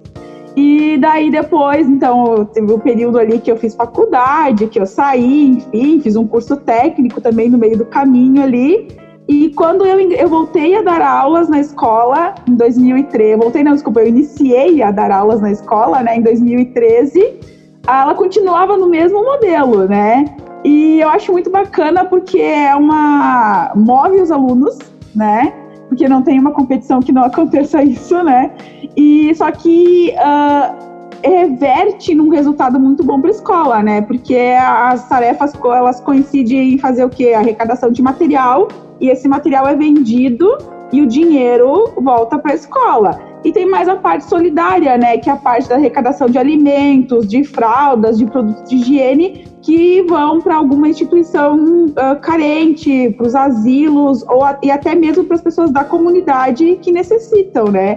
E 0.60 0.98
daí 0.98 1.30
depois, 1.30 1.88
então, 1.88 2.44
teve 2.46 2.72
o 2.72 2.80
período 2.80 3.16
ali 3.16 3.38
que 3.38 3.48
eu 3.48 3.56
fiz 3.56 3.76
faculdade, 3.76 4.66
que 4.66 4.80
eu 4.80 4.86
saí, 4.86 5.50
enfim, 5.50 6.00
fiz 6.00 6.16
um 6.16 6.26
curso 6.26 6.56
técnico 6.56 7.20
também 7.20 7.48
no 7.48 7.56
meio 7.56 7.78
do 7.78 7.84
caminho 7.84 8.42
ali. 8.42 8.88
E 9.28 9.50
quando 9.50 9.86
eu, 9.86 10.00
eu 10.10 10.28
voltei 10.28 10.74
a 10.74 10.82
dar 10.82 11.00
aulas 11.00 11.48
na 11.48 11.60
escola, 11.60 12.34
em 12.48 12.56
2013, 12.56 13.36
voltei 13.36 13.62
não, 13.62 13.70
desculpa, 13.70 14.00
eu 14.00 14.08
iniciei 14.08 14.82
a 14.82 14.90
dar 14.90 15.12
aulas 15.12 15.40
na 15.40 15.52
escola, 15.52 16.02
né, 16.02 16.16
em 16.16 16.22
2013, 16.22 17.38
ela 17.86 18.16
continuava 18.16 18.76
no 18.76 18.88
mesmo 18.88 19.22
modelo, 19.22 19.86
né? 19.86 20.24
E 20.64 20.98
eu 20.98 21.08
acho 21.08 21.30
muito 21.30 21.50
bacana 21.50 22.04
porque 22.04 22.40
é 22.40 22.74
uma 22.74 23.70
move 23.76 24.20
os 24.20 24.32
alunos, 24.32 24.76
né? 25.14 25.52
Porque 25.88 26.08
não 26.08 26.22
tem 26.22 26.38
uma 26.38 26.52
competição 26.52 27.00
que 27.00 27.12
não 27.12 27.24
aconteça 27.24 27.82
isso, 27.82 28.22
né? 28.22 28.50
E 28.96 29.34
só 29.34 29.50
que 29.50 30.12
uh, 30.14 30.88
reverte 31.22 32.14
num 32.14 32.28
resultado 32.28 32.78
muito 32.78 33.04
bom 33.04 33.20
para 33.20 33.30
a 33.30 33.32
escola, 33.32 33.82
né? 33.82 34.02
Porque 34.02 34.36
as 34.36 35.08
tarefas 35.08 35.52
elas 35.64 36.00
coincidem 36.00 36.74
em 36.74 36.78
fazer 36.78 37.04
o 37.04 37.08
quê? 37.08 37.32
Arrecadação 37.34 37.90
de 37.90 38.02
material 38.02 38.68
e 39.00 39.08
esse 39.08 39.28
material 39.28 39.66
é 39.66 39.74
vendido 39.74 40.56
e 40.92 41.02
o 41.02 41.06
dinheiro 41.06 41.92
volta 41.96 42.38
para 42.38 42.52
a 42.52 42.54
escola. 42.54 43.27
E 43.44 43.52
tem 43.52 43.66
mais 43.66 43.88
a 43.88 43.96
parte 43.96 44.24
solidária, 44.24 44.98
né? 44.98 45.16
Que 45.18 45.30
é 45.30 45.32
a 45.32 45.36
parte 45.36 45.68
da 45.68 45.76
arrecadação 45.76 46.28
de 46.28 46.38
alimentos, 46.38 47.26
de 47.26 47.44
fraldas, 47.44 48.18
de 48.18 48.26
produtos 48.26 48.68
de 48.68 48.76
higiene, 48.76 49.46
que 49.62 50.02
vão 50.02 50.40
para 50.40 50.56
alguma 50.56 50.88
instituição 50.88 51.86
uh, 51.86 52.20
carente, 52.20 53.10
para 53.16 53.26
os 53.26 53.34
asilos, 53.34 54.24
ou 54.28 54.42
a, 54.44 54.58
e 54.62 54.70
até 54.70 54.94
mesmo 54.94 55.24
para 55.24 55.36
as 55.36 55.42
pessoas 55.42 55.70
da 55.70 55.84
comunidade 55.84 56.76
que 56.82 56.90
necessitam, 56.90 57.66
né? 57.66 57.96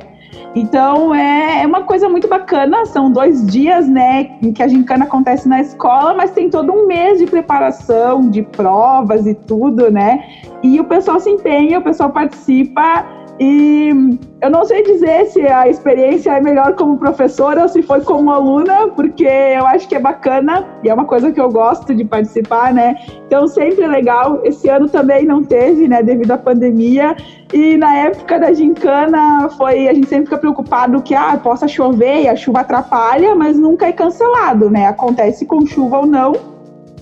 Então 0.56 1.14
é, 1.14 1.64
é 1.64 1.68
uma 1.68 1.84
coisa 1.84 2.10
muito 2.10 2.28
bacana. 2.28 2.86
São 2.86 3.12
dois 3.12 3.46
dias, 3.48 3.88
né, 3.88 4.32
em 4.42 4.52
que 4.52 4.62
a 4.62 4.68
gincana 4.68 5.06
acontece 5.06 5.48
na 5.48 5.62
escola, 5.62 6.14
mas 6.14 6.32
tem 6.32 6.50
todo 6.50 6.72
um 6.72 6.88
mês 6.88 7.20
de 7.20 7.26
preparação, 7.26 8.30
de 8.30 8.42
provas 8.42 9.26
e 9.26 9.34
tudo, 9.34 9.92
né? 9.92 10.24
E 10.64 10.80
o 10.80 10.84
pessoal 10.84 11.20
se 11.20 11.30
empenha, 11.30 11.80
o 11.80 11.82
pessoal 11.82 12.10
participa 12.10 13.06
e 13.44 13.90
eu 14.40 14.52
não 14.52 14.64
sei 14.64 14.84
dizer 14.84 15.26
se 15.26 15.42
a 15.42 15.68
experiência 15.68 16.30
é 16.30 16.40
melhor 16.40 16.76
como 16.76 17.00
professora 17.00 17.64
ou 17.64 17.68
se 17.68 17.82
foi 17.82 18.00
como 18.02 18.30
aluna, 18.30 18.90
porque 18.90 19.24
eu 19.24 19.66
acho 19.66 19.88
que 19.88 19.96
é 19.96 20.00
bacana 20.00 20.64
e 20.84 20.90
é 20.90 20.94
uma 20.94 21.06
coisa 21.06 21.32
que 21.32 21.42
eu 21.42 21.50
gosto 21.50 21.96
de 21.96 22.06
participar, 22.06 22.72
né? 22.72 22.96
Então 23.26 23.48
sempre 23.48 23.88
legal. 23.88 24.42
Esse 24.44 24.70
ano 24.70 24.88
também 24.88 25.26
não 25.26 25.44
teve, 25.44 25.88
né, 25.88 26.04
devido 26.04 26.30
à 26.30 26.38
pandemia. 26.38 27.18
E 27.52 27.78
na 27.78 27.96
época 27.96 28.40
da 28.40 28.54
gincana 28.54 29.50
foi 29.58 29.88
a 29.88 29.94
gente 29.96 30.08
sempre 30.08 30.26
fica 30.26 30.38
preocupado 30.38 31.02
que 31.02 31.16
ah, 31.16 31.36
possa 31.42 31.68
chover 31.68 32.22
e 32.22 32.28
a 32.28 32.36
chuva 32.36 32.60
atrapalha, 32.60 33.34
mas 33.34 33.58
nunca 33.58 33.88
é 33.88 33.92
cancelado, 33.92 34.70
né? 34.70 34.86
Acontece 34.86 35.48
com 35.48 35.66
chuva 35.66 36.02
ou 36.02 36.06
não. 36.06 36.61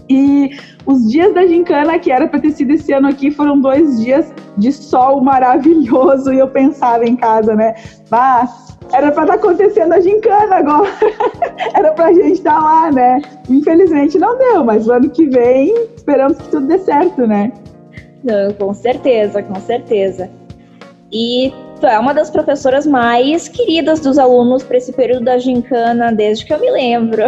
E 0.09 0.57
os 0.85 1.09
dias 1.09 1.33
da 1.33 1.45
gincana, 1.45 1.99
que 1.99 2.11
era 2.11 2.27
para 2.27 2.39
ter 2.39 2.51
sido 2.51 2.71
esse 2.71 2.91
ano 2.91 3.07
aqui, 3.07 3.29
foram 3.29 3.59
dois 3.59 4.01
dias 4.01 4.33
de 4.57 4.71
sol 4.71 5.21
maravilhoso. 5.21 6.33
E 6.33 6.39
eu 6.39 6.47
pensava 6.47 7.05
em 7.05 7.15
casa, 7.15 7.55
né? 7.55 7.75
Mas 8.09 8.75
era 8.91 9.11
para 9.11 9.23
estar 9.23 9.37
tá 9.37 9.43
acontecendo 9.43 9.93
a 9.93 9.99
gincana 9.99 10.55
agora. 10.55 10.89
era 11.75 11.91
para 11.91 12.07
a 12.07 12.13
gente 12.13 12.33
estar 12.33 12.55
tá 12.55 12.59
lá, 12.59 12.91
né? 12.91 13.21
Infelizmente 13.47 14.17
não 14.17 14.37
deu, 14.37 14.63
mas 14.63 14.87
o 14.87 14.93
ano 14.93 15.09
que 15.09 15.25
vem 15.27 15.73
esperamos 15.95 16.37
que 16.37 16.49
tudo 16.49 16.65
dê 16.65 16.79
certo, 16.79 17.27
né? 17.27 17.51
Não, 18.23 18.51
com 18.53 18.73
certeza, 18.73 19.43
com 19.43 19.59
certeza. 19.59 20.29
E 21.11 21.53
tu 21.79 21.87
é 21.87 21.97
uma 21.97 22.13
das 22.13 22.29
professoras 22.29 22.85
mais 22.85 23.47
queridas 23.47 23.99
dos 23.99 24.19
alunos 24.19 24.63
para 24.63 24.77
esse 24.77 24.91
período 24.91 25.25
da 25.25 25.37
gincana, 25.37 26.11
desde 26.11 26.45
que 26.45 26.53
eu 26.53 26.59
me 26.59 26.69
lembro. 26.69 27.23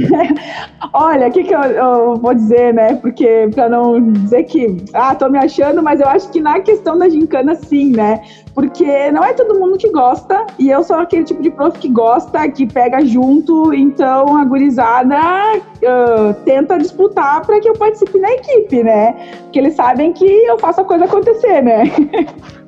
Olha, 0.92 1.28
o 1.28 1.30
que, 1.30 1.44
que 1.44 1.54
eu, 1.54 1.60
eu, 1.60 2.16
vou 2.16 2.34
dizer, 2.34 2.72
né? 2.72 2.94
Porque, 2.96 3.48
para 3.54 3.68
não 3.68 4.12
dizer 4.12 4.44
que, 4.44 4.76
ah, 4.94 5.14
tô 5.14 5.28
me 5.28 5.38
achando, 5.38 5.82
mas 5.82 6.00
eu 6.00 6.08
acho 6.08 6.30
que 6.30 6.40
na 6.40 6.60
questão 6.60 6.98
da 6.98 7.08
gincana, 7.08 7.54
sim, 7.54 7.92
né? 7.92 8.22
Porque 8.54 9.10
não 9.12 9.22
é 9.22 9.34
todo 9.34 9.58
mundo 9.58 9.76
que 9.76 9.90
gosta, 9.90 10.46
e 10.58 10.70
eu 10.70 10.82
sou 10.82 10.96
aquele 10.96 11.24
tipo 11.24 11.42
de 11.42 11.50
prof 11.50 11.78
que 11.78 11.88
gosta, 11.88 12.48
que 12.48 12.66
pega 12.66 13.04
junto, 13.04 13.74
então 13.74 14.36
a 14.36 14.44
gurizada 14.44 15.18
uh, 15.58 16.34
tenta 16.44 16.78
disputar 16.78 17.44
para 17.44 17.60
que 17.60 17.68
eu 17.68 17.74
participe 17.74 18.18
na 18.18 18.32
equipe, 18.32 18.82
né? 18.82 19.14
Porque 19.42 19.58
eles 19.58 19.74
sabem 19.74 20.12
que 20.12 20.24
eu 20.24 20.58
faço 20.58 20.80
a 20.80 20.84
coisa 20.84 21.04
acontecer, 21.04 21.62
né? 21.62 21.84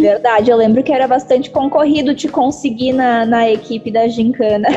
Verdade, 0.00 0.50
eu 0.50 0.56
lembro 0.56 0.82
que 0.82 0.92
era 0.92 1.08
bastante 1.08 1.50
concorrido 1.50 2.14
te 2.14 2.28
conseguir 2.28 2.92
na, 2.92 3.26
na 3.26 3.50
equipe 3.50 3.90
da 3.90 4.06
Gincana. 4.06 4.68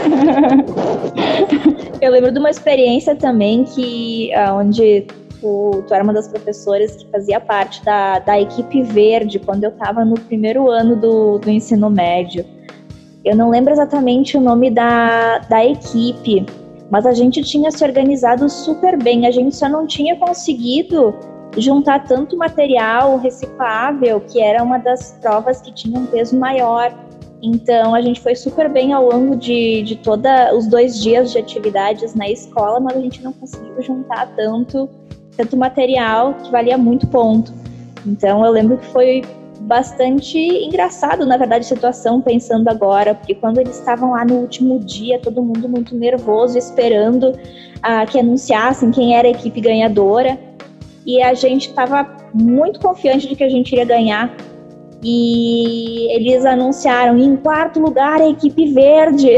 eu 2.01 2.11
lembro 2.11 2.31
de 2.31 2.39
uma 2.39 2.49
experiência 2.49 3.15
também 3.15 3.63
que 3.63 4.33
ah, 4.33 4.55
onde 4.55 5.05
tu, 5.39 5.83
tu 5.87 5.93
era 5.93 6.03
uma 6.03 6.13
das 6.13 6.27
professoras 6.27 6.95
que 6.95 7.07
fazia 7.11 7.39
parte 7.39 7.83
da, 7.83 8.19
da 8.19 8.39
equipe 8.39 8.81
verde 8.81 9.39
quando 9.39 9.65
eu 9.65 9.69
estava 9.69 10.03
no 10.03 10.15
primeiro 10.15 10.69
ano 10.69 10.95
do, 10.95 11.37
do 11.37 11.49
ensino 11.49 11.89
médio. 11.89 12.45
Eu 13.23 13.35
não 13.35 13.49
lembro 13.49 13.71
exatamente 13.71 14.37
o 14.37 14.41
nome 14.41 14.69
da, 14.69 15.39
da 15.39 15.65
equipe, 15.65 16.45
mas 16.89 17.05
a 17.05 17.13
gente 17.13 17.41
tinha 17.43 17.71
se 17.71 17.83
organizado 17.83 18.49
super 18.49 19.01
bem. 19.01 19.25
A 19.25 19.31
gente 19.31 19.55
só 19.55 19.69
não 19.69 19.87
tinha 19.87 20.15
conseguido 20.15 21.15
juntar 21.57 22.05
tanto 22.05 22.37
material 22.37 23.17
reciclável, 23.17 24.19
que 24.21 24.41
era 24.41 24.63
uma 24.63 24.77
das 24.77 25.17
provas 25.21 25.61
que 25.61 25.73
tinha 25.73 25.99
um 25.99 26.05
peso 26.05 26.37
maior. 26.37 26.93
Então 27.41 27.93
a 27.93 28.01
gente 28.01 28.21
foi 28.21 28.35
super 28.35 28.69
bem 28.69 28.93
ao 28.93 29.05
longo 29.05 29.35
de, 29.35 29.83
de 29.83 29.97
todos 29.97 30.31
os 30.55 30.67
dois 30.67 31.01
dias 31.01 31.31
de 31.31 31.39
atividades 31.39 32.15
na 32.15 32.29
escola, 32.29 32.79
mas 32.79 32.95
a 32.95 33.01
gente 33.01 33.21
não 33.21 33.33
conseguiu 33.33 33.81
juntar 33.81 34.27
tanto, 34.35 34.89
tanto 35.35 35.57
material 35.57 36.33
que 36.35 36.49
valia 36.49 36.77
muito 36.77 37.05
ponto. 37.07 37.53
Então 38.05 38.45
eu 38.45 38.51
lembro 38.51 38.77
que 38.77 38.85
foi 38.87 39.21
bastante 39.63 40.37
engraçado, 40.37 41.25
na 41.25 41.37
verdade, 41.37 41.65
a 41.65 41.67
situação, 41.67 42.21
pensando 42.21 42.67
agora, 42.67 43.15
porque 43.15 43.33
quando 43.33 43.59
eles 43.59 43.77
estavam 43.77 44.11
lá 44.11 44.25
no 44.25 44.35
último 44.35 44.79
dia, 44.79 45.19
todo 45.19 45.41
mundo 45.41 45.69
muito 45.69 45.95
nervoso, 45.95 46.57
esperando 46.57 47.29
uh, 47.29 48.05
que 48.09 48.19
anunciassem 48.19 48.91
quem 48.91 49.15
era 49.15 49.27
a 49.27 49.31
equipe 49.31 49.61
ganhadora, 49.61 50.37
e 51.05 51.21
a 51.21 51.33
gente 51.33 51.69
estava 51.69 52.09
muito 52.33 52.79
confiante 52.79 53.27
de 53.27 53.35
que 53.35 53.43
a 53.43 53.49
gente 53.49 53.71
iria 53.71 53.85
ganhar. 53.85 54.35
E 55.03 56.07
eles 56.15 56.45
anunciaram 56.45 57.17
em 57.17 57.35
quarto 57.35 57.79
lugar 57.79 58.21
a 58.21 58.29
equipe 58.29 58.71
verde. 58.73 59.37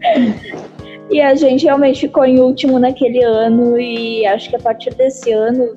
e 1.10 1.20
a 1.20 1.34
gente 1.34 1.64
realmente 1.64 2.00
ficou 2.00 2.24
em 2.24 2.40
último 2.40 2.78
naquele 2.78 3.22
ano 3.22 3.78
e 3.78 4.24
acho 4.26 4.48
que 4.48 4.56
a 4.56 4.60
partir 4.60 4.94
desse 4.94 5.32
ano 5.32 5.76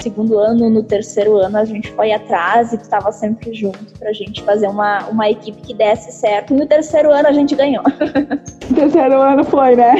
segundo 0.00 0.38
ano, 0.38 0.70
no 0.70 0.82
terceiro 0.82 1.36
ano, 1.36 1.58
a 1.58 1.64
gente 1.64 1.90
foi 1.92 2.12
atrás 2.12 2.72
e 2.72 2.76
estava 2.76 3.10
sempre 3.12 3.52
junto 3.54 3.98
para 3.98 4.10
a 4.10 4.12
gente 4.12 4.42
fazer 4.42 4.68
uma, 4.68 5.06
uma 5.08 5.30
equipe 5.30 5.60
que 5.62 5.74
desse 5.74 6.12
certo. 6.12 6.54
E 6.54 6.56
no 6.56 6.66
terceiro 6.66 7.10
ano 7.10 7.28
a 7.28 7.32
gente 7.32 7.54
ganhou. 7.54 7.84
Terceiro 8.74 9.20
ano 9.20 9.44
foi, 9.44 9.76
né? 9.76 9.94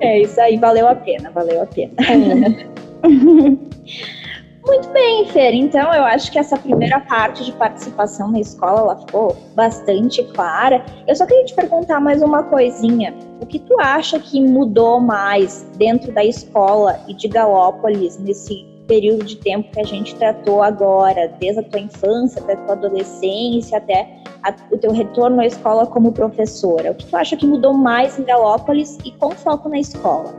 é 0.00 0.20
isso 0.20 0.40
aí, 0.40 0.56
valeu 0.56 0.88
a 0.88 0.94
pena, 0.94 1.30
valeu 1.30 1.62
a 1.62 1.66
pena. 1.66 1.92
É. 1.98 2.70
Muito 4.66 4.88
bem, 4.90 5.26
Fer. 5.26 5.54
Então, 5.54 5.92
eu 5.92 6.04
acho 6.04 6.30
que 6.30 6.38
essa 6.38 6.56
primeira 6.56 7.00
parte 7.00 7.44
de 7.44 7.52
participação 7.52 8.30
na 8.30 8.40
escola 8.40 8.80
ela 8.80 8.96
ficou 8.96 9.36
bastante 9.54 10.22
clara. 10.34 10.84
Eu 11.06 11.16
só 11.16 11.24
queria 11.24 11.44
te 11.44 11.54
perguntar 11.54 11.98
mais 11.98 12.22
uma 12.22 12.42
coisinha. 12.42 13.14
O 13.40 13.46
que 13.46 13.58
tu 13.58 13.80
acha 13.80 14.18
que 14.18 14.40
mudou 14.40 15.00
mais 15.00 15.66
dentro 15.76 16.12
da 16.12 16.24
escola 16.24 17.00
e 17.08 17.14
de 17.14 17.26
Galópolis 17.26 18.18
nesse 18.18 18.68
período 18.86 19.24
de 19.24 19.36
tempo 19.36 19.70
que 19.70 19.80
a 19.80 19.84
gente 19.84 20.14
tratou 20.16 20.62
agora, 20.62 21.28
desde 21.38 21.60
a 21.60 21.62
tua 21.62 21.80
infância 21.80 22.42
até 22.42 22.54
a 22.54 22.56
tua 22.56 22.74
adolescência, 22.74 23.78
até 23.78 24.20
a, 24.42 24.52
o 24.70 24.76
teu 24.76 24.92
retorno 24.92 25.40
à 25.40 25.46
escola 25.46 25.86
como 25.86 26.12
professora? 26.12 26.90
O 26.90 26.94
que 26.94 27.06
tu 27.06 27.16
acha 27.16 27.36
que 27.36 27.46
mudou 27.46 27.72
mais 27.72 28.18
em 28.18 28.24
Galópolis 28.24 28.98
e 29.04 29.12
com 29.12 29.30
foco 29.30 29.68
na 29.68 29.78
escola? 29.78 30.34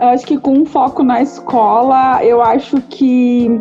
Eu 0.00 0.08
acho 0.08 0.26
que 0.26 0.38
com 0.38 0.64
foco 0.64 1.02
na 1.02 1.20
escola, 1.20 2.24
eu 2.24 2.40
acho 2.40 2.80
que 2.88 3.60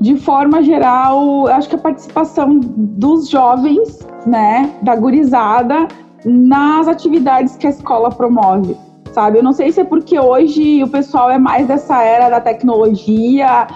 de 0.00 0.16
forma 0.16 0.62
geral, 0.62 1.46
acho 1.46 1.68
que 1.68 1.76
a 1.76 1.78
participação 1.78 2.58
dos 2.60 3.28
jovens, 3.28 4.06
né, 4.26 4.70
da 4.82 4.96
gurizada, 4.96 5.86
nas 6.24 6.88
atividades 6.88 7.56
que 7.56 7.66
a 7.66 7.70
escola 7.70 8.10
promove, 8.10 8.76
sabe? 9.12 9.38
Eu 9.38 9.44
não 9.44 9.52
sei 9.52 9.70
se 9.70 9.80
é 9.80 9.84
porque 9.84 10.18
hoje 10.18 10.82
o 10.82 10.88
pessoal 10.88 11.30
é 11.30 11.38
mais 11.38 11.68
dessa 11.68 12.02
era 12.02 12.28
da 12.28 12.40
tecnologia, 12.40 13.66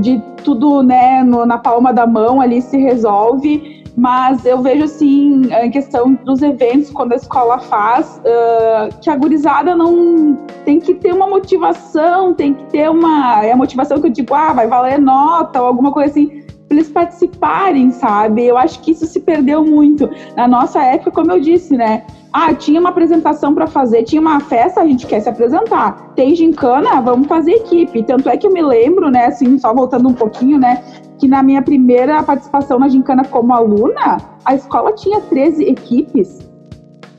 de 0.00 0.22
tudo, 0.44 0.82
né, 0.82 1.24
na 1.24 1.58
palma 1.58 1.92
da 1.92 2.06
mão 2.06 2.40
ali 2.40 2.62
se 2.62 2.78
resolve, 2.78 3.77
mas 3.98 4.46
eu 4.46 4.62
vejo 4.62 4.84
assim, 4.84 5.42
em 5.50 5.70
questão 5.72 6.14
dos 6.24 6.40
eventos, 6.40 6.88
quando 6.90 7.12
a 7.12 7.16
escola 7.16 7.58
faz, 7.58 8.20
uh, 8.24 8.96
que 9.00 9.10
a 9.10 9.16
gurizada 9.16 9.74
não 9.74 10.36
tem 10.64 10.78
que 10.78 10.94
ter 10.94 11.12
uma 11.12 11.28
motivação, 11.28 12.32
tem 12.32 12.54
que 12.54 12.64
ter 12.66 12.88
uma. 12.88 13.44
É 13.44 13.50
a 13.50 13.56
motivação 13.56 14.00
que 14.00 14.06
eu 14.06 14.12
digo, 14.12 14.32
ah, 14.34 14.52
vai 14.52 14.68
valer 14.68 15.00
nota 15.00 15.60
ou 15.60 15.66
alguma 15.66 15.90
coisa 15.90 16.10
assim 16.10 16.47
para 16.68 16.76
eles 16.76 16.90
participarem, 16.90 17.90
sabe? 17.90 18.44
Eu 18.44 18.58
acho 18.58 18.80
que 18.80 18.90
isso 18.90 19.06
se 19.06 19.20
perdeu 19.20 19.64
muito. 19.64 20.08
Na 20.36 20.46
nossa 20.46 20.82
época, 20.82 21.10
como 21.10 21.32
eu 21.32 21.40
disse, 21.40 21.76
né? 21.76 22.04
Ah, 22.30 22.52
tinha 22.52 22.78
uma 22.78 22.90
apresentação 22.90 23.54
para 23.54 23.66
fazer, 23.66 24.02
tinha 24.02 24.20
uma 24.20 24.38
festa, 24.38 24.82
a 24.82 24.86
gente 24.86 25.06
quer 25.06 25.20
se 25.20 25.28
apresentar. 25.28 26.12
Tem 26.14 26.34
gincana, 26.34 27.00
vamos 27.00 27.26
fazer 27.26 27.52
equipe. 27.52 28.02
Tanto 28.02 28.28
é 28.28 28.36
que 28.36 28.46
eu 28.46 28.52
me 28.52 28.60
lembro, 28.60 29.10
né, 29.10 29.26
assim, 29.26 29.58
só 29.58 29.72
voltando 29.72 30.08
um 30.08 30.12
pouquinho, 30.12 30.58
né, 30.58 30.82
que 31.18 31.26
na 31.26 31.42
minha 31.42 31.62
primeira 31.62 32.22
participação 32.22 32.78
na 32.78 32.88
gincana 32.88 33.24
como 33.24 33.52
aluna, 33.52 34.18
a 34.44 34.54
escola 34.54 34.92
tinha 34.92 35.20
13 35.22 35.64
equipes. 35.64 36.38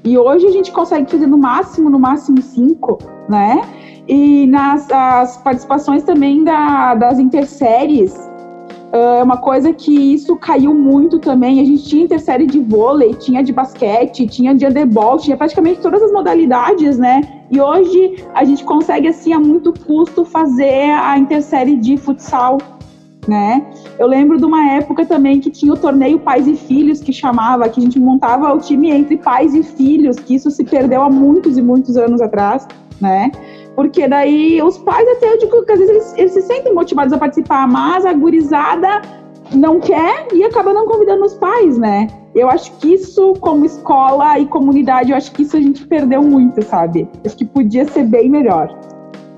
E 0.04 0.18
hoje 0.18 0.46
a 0.46 0.52
gente 0.52 0.72
consegue 0.72 1.10
fazer 1.10 1.28
no 1.28 1.38
máximo, 1.38 1.90
no 1.90 2.00
máximo 2.00 2.42
cinco, 2.42 3.00
né? 3.28 3.62
E 4.08 4.48
nas 4.48 4.90
as 4.90 5.38
participações 5.38 6.04
também 6.04 6.44
da, 6.44 6.96
das 6.96 7.20
interséries, 7.20 8.29
é 8.92 9.24
uma 9.24 9.38
coisa 9.38 9.72
que 9.72 9.92
isso 9.92 10.36
caiu 10.36 10.74
muito 10.74 11.20
também. 11.20 11.60
A 11.60 11.66
gente 11.66 11.84
tinha 11.84 12.04
intersérie 12.04 12.48
de 12.48 12.60
vôlei, 12.60 13.14
tinha 13.14 13.44
de 13.44 13.54
basquete, 13.54 14.26
tinha 14.26 14.56
de 14.56 14.66
handebol, 14.66 15.18
tinha 15.18 15.38
praticamente 15.38 15.80
todas 15.80 16.02
as 16.02 16.12
modalidades, 16.12 16.98
né? 16.98 17.22
E 17.52 17.62
hoje 17.62 18.24
a 18.34 18.44
gente 18.44 18.64
consegue, 18.64 19.08
assim, 19.08 19.32
a 19.34 19.40
muito 19.40 19.74
custo 19.86 20.26
fazer 20.26 20.92
a 20.92 21.18
intersérie 21.18 21.76
de 21.76 21.98
futsal, 21.98 22.58
né? 23.28 23.64
Eu 24.00 24.08
lembro 24.08 24.38
de 24.38 24.46
uma 24.46 24.72
época 24.72 25.06
também 25.06 25.40
que 25.40 25.52
tinha 25.52 25.74
o 25.74 25.78
torneio 25.78 26.20
Pais 26.20 26.48
e 26.48 26.56
Filhos, 26.56 27.00
que 27.00 27.14
chamava, 27.14 27.70
que 27.70 27.80
a 27.80 27.84
gente 27.84 28.00
montava 28.00 28.52
o 28.54 28.60
time 28.60 28.90
entre 28.90 29.18
pais 29.18 29.54
e 29.54 29.62
filhos, 29.62 30.18
que 30.18 30.34
isso 30.34 30.50
se 30.50 30.64
perdeu 30.64 31.04
há 31.04 31.10
muitos 31.10 31.58
e 31.58 31.62
muitos 31.62 31.96
anos 31.96 32.22
atrás, 32.22 32.68
né? 33.00 33.32
Porque 33.80 34.10
daí 34.10 34.62
os 34.62 34.78
pais 34.78 35.08
até 35.08 35.32
eu 35.32 35.38
digo 35.38 35.64
que 35.64 35.72
às 35.72 35.80
vezes 35.80 35.96
eles, 35.96 36.14
eles 36.18 36.32
se 36.34 36.42
sentem 36.42 36.74
motivados 36.74 37.14
a 37.14 37.18
participar, 37.18 37.66
mas 37.66 38.06
a 38.06 38.12
gurizada 38.12 39.02
não 39.54 39.80
quer 39.80 40.28
e 40.34 40.44
acaba 40.44 40.74
não 40.74 40.86
convidando 40.86 41.24
os 41.24 41.34
pais, 41.36 41.78
né? 41.78 42.10
Eu 42.36 42.50
acho 42.50 42.74
que 42.74 42.96
isso, 42.96 43.36
como 43.40 43.64
escola 43.64 44.38
e 44.38 44.46
comunidade, 44.48 45.12
eu 45.12 45.16
acho 45.16 45.32
que 45.32 45.44
isso 45.44 45.56
a 45.56 45.62
gente 45.62 45.88
perdeu 45.88 46.22
muito, 46.22 46.62
sabe? 46.66 47.08
Acho 47.26 47.38
que 47.38 47.46
podia 47.46 47.86
ser 47.86 48.04
bem 48.04 48.30
melhor. 48.30 48.78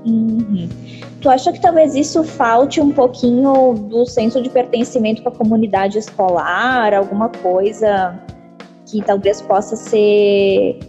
Uhum. 0.07 0.67
Tu 1.21 1.29
acha 1.29 1.53
que 1.53 1.61
talvez 1.61 1.93
isso 1.93 2.23
falte 2.23 2.81
um 2.81 2.89
pouquinho 2.89 3.73
do 3.75 4.07
senso 4.07 4.41
de 4.41 4.49
pertencimento 4.49 5.21
com 5.21 5.29
a 5.29 5.33
comunidade 5.33 5.99
escolar, 5.99 6.95
alguma 6.95 7.29
coisa 7.29 8.19
que 8.87 9.03
talvez 9.03 9.39
possa 9.39 9.75
ser 9.75 10.79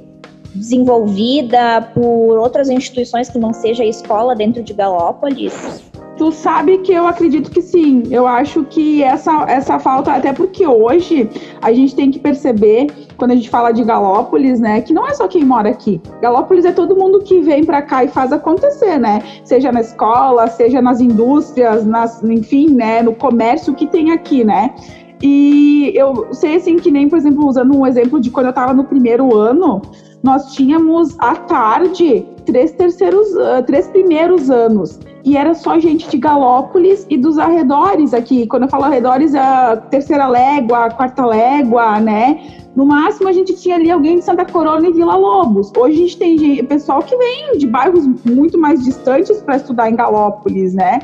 desenvolvida 0.54 1.82
por 1.94 2.38
outras 2.38 2.68
instituições 2.68 3.28
que 3.28 3.38
não 3.38 3.52
seja 3.52 3.82
a 3.82 3.86
escola 3.86 4.34
dentro 4.34 4.62
de 4.62 4.72
Galópolis? 4.72 5.82
Tu 6.16 6.30
sabe 6.30 6.78
que 6.78 6.92
eu 6.92 7.06
acredito 7.06 7.50
que 7.50 7.62
sim. 7.62 8.02
Eu 8.10 8.26
acho 8.26 8.64
que 8.64 9.02
essa, 9.02 9.44
essa 9.48 9.78
falta, 9.78 10.12
até 10.12 10.32
porque 10.32 10.66
hoje 10.66 11.28
a 11.60 11.72
gente 11.72 11.96
tem 11.96 12.10
que 12.10 12.18
perceber, 12.18 12.86
quando 13.16 13.30
a 13.30 13.34
gente 13.34 13.48
fala 13.48 13.72
de 13.72 13.82
Galópolis, 13.82 14.60
né, 14.60 14.82
que 14.82 14.92
não 14.92 15.06
é 15.06 15.14
só 15.14 15.26
quem 15.26 15.44
mora 15.44 15.70
aqui. 15.70 16.00
Galópolis 16.20 16.64
é 16.64 16.72
todo 16.72 16.94
mundo 16.94 17.20
que 17.20 17.40
vem 17.40 17.64
para 17.64 17.80
cá 17.82 18.04
e 18.04 18.08
faz 18.08 18.32
acontecer, 18.32 18.98
né? 18.98 19.22
Seja 19.42 19.72
na 19.72 19.80
escola, 19.80 20.46
seja 20.48 20.82
nas 20.82 21.00
indústrias, 21.00 21.86
nas, 21.86 22.22
enfim, 22.22 22.68
né, 22.70 23.02
no 23.02 23.14
comércio 23.14 23.74
que 23.74 23.86
tem 23.86 24.12
aqui, 24.12 24.44
né? 24.44 24.74
E 25.22 25.92
eu 25.94 26.28
sei 26.32 26.56
assim 26.56 26.76
que 26.76 26.90
nem, 26.90 27.08
por 27.08 27.16
exemplo, 27.16 27.48
usando 27.48 27.76
um 27.76 27.86
exemplo 27.86 28.20
de 28.20 28.30
quando 28.30 28.46
eu 28.46 28.50
estava 28.50 28.74
no 28.74 28.84
primeiro 28.84 29.34
ano, 29.36 29.80
nós 30.22 30.52
tínhamos 30.54 31.16
à 31.18 31.34
tarde 31.34 32.24
três 32.46 32.72
terceiros, 32.72 33.28
uh, 33.34 33.62
três 33.66 33.88
primeiros 33.88 34.50
anos. 34.50 34.98
E 35.24 35.36
era 35.36 35.54
só 35.54 35.78
gente 35.78 36.08
de 36.08 36.18
Galópolis 36.18 37.06
e 37.08 37.16
dos 37.16 37.38
arredores 37.38 38.12
aqui. 38.12 38.46
Quando 38.46 38.64
eu 38.64 38.68
falo 38.68 38.84
arredores, 38.84 39.34
a 39.34 39.76
terceira 39.76 40.26
légua, 40.26 40.86
a 40.86 40.90
quarta 40.90 41.24
légua, 41.24 42.00
né? 42.00 42.40
No 42.74 42.86
máximo 42.86 43.28
a 43.28 43.32
gente 43.32 43.54
tinha 43.54 43.76
ali 43.76 43.90
alguém 43.90 44.18
de 44.18 44.24
Santa 44.24 44.44
Corona 44.44 44.88
e 44.88 44.92
Vila 44.92 45.14
Lobos. 45.14 45.70
Hoje 45.76 45.94
a 45.94 46.06
gente 46.06 46.18
tem 46.18 46.64
pessoal 46.64 47.02
que 47.02 47.16
vem 47.16 47.58
de 47.58 47.66
bairros 47.66 48.06
muito 48.24 48.58
mais 48.58 48.82
distantes 48.82 49.40
para 49.42 49.56
estudar 49.56 49.90
em 49.90 49.94
Galópolis, 49.94 50.74
né? 50.74 51.00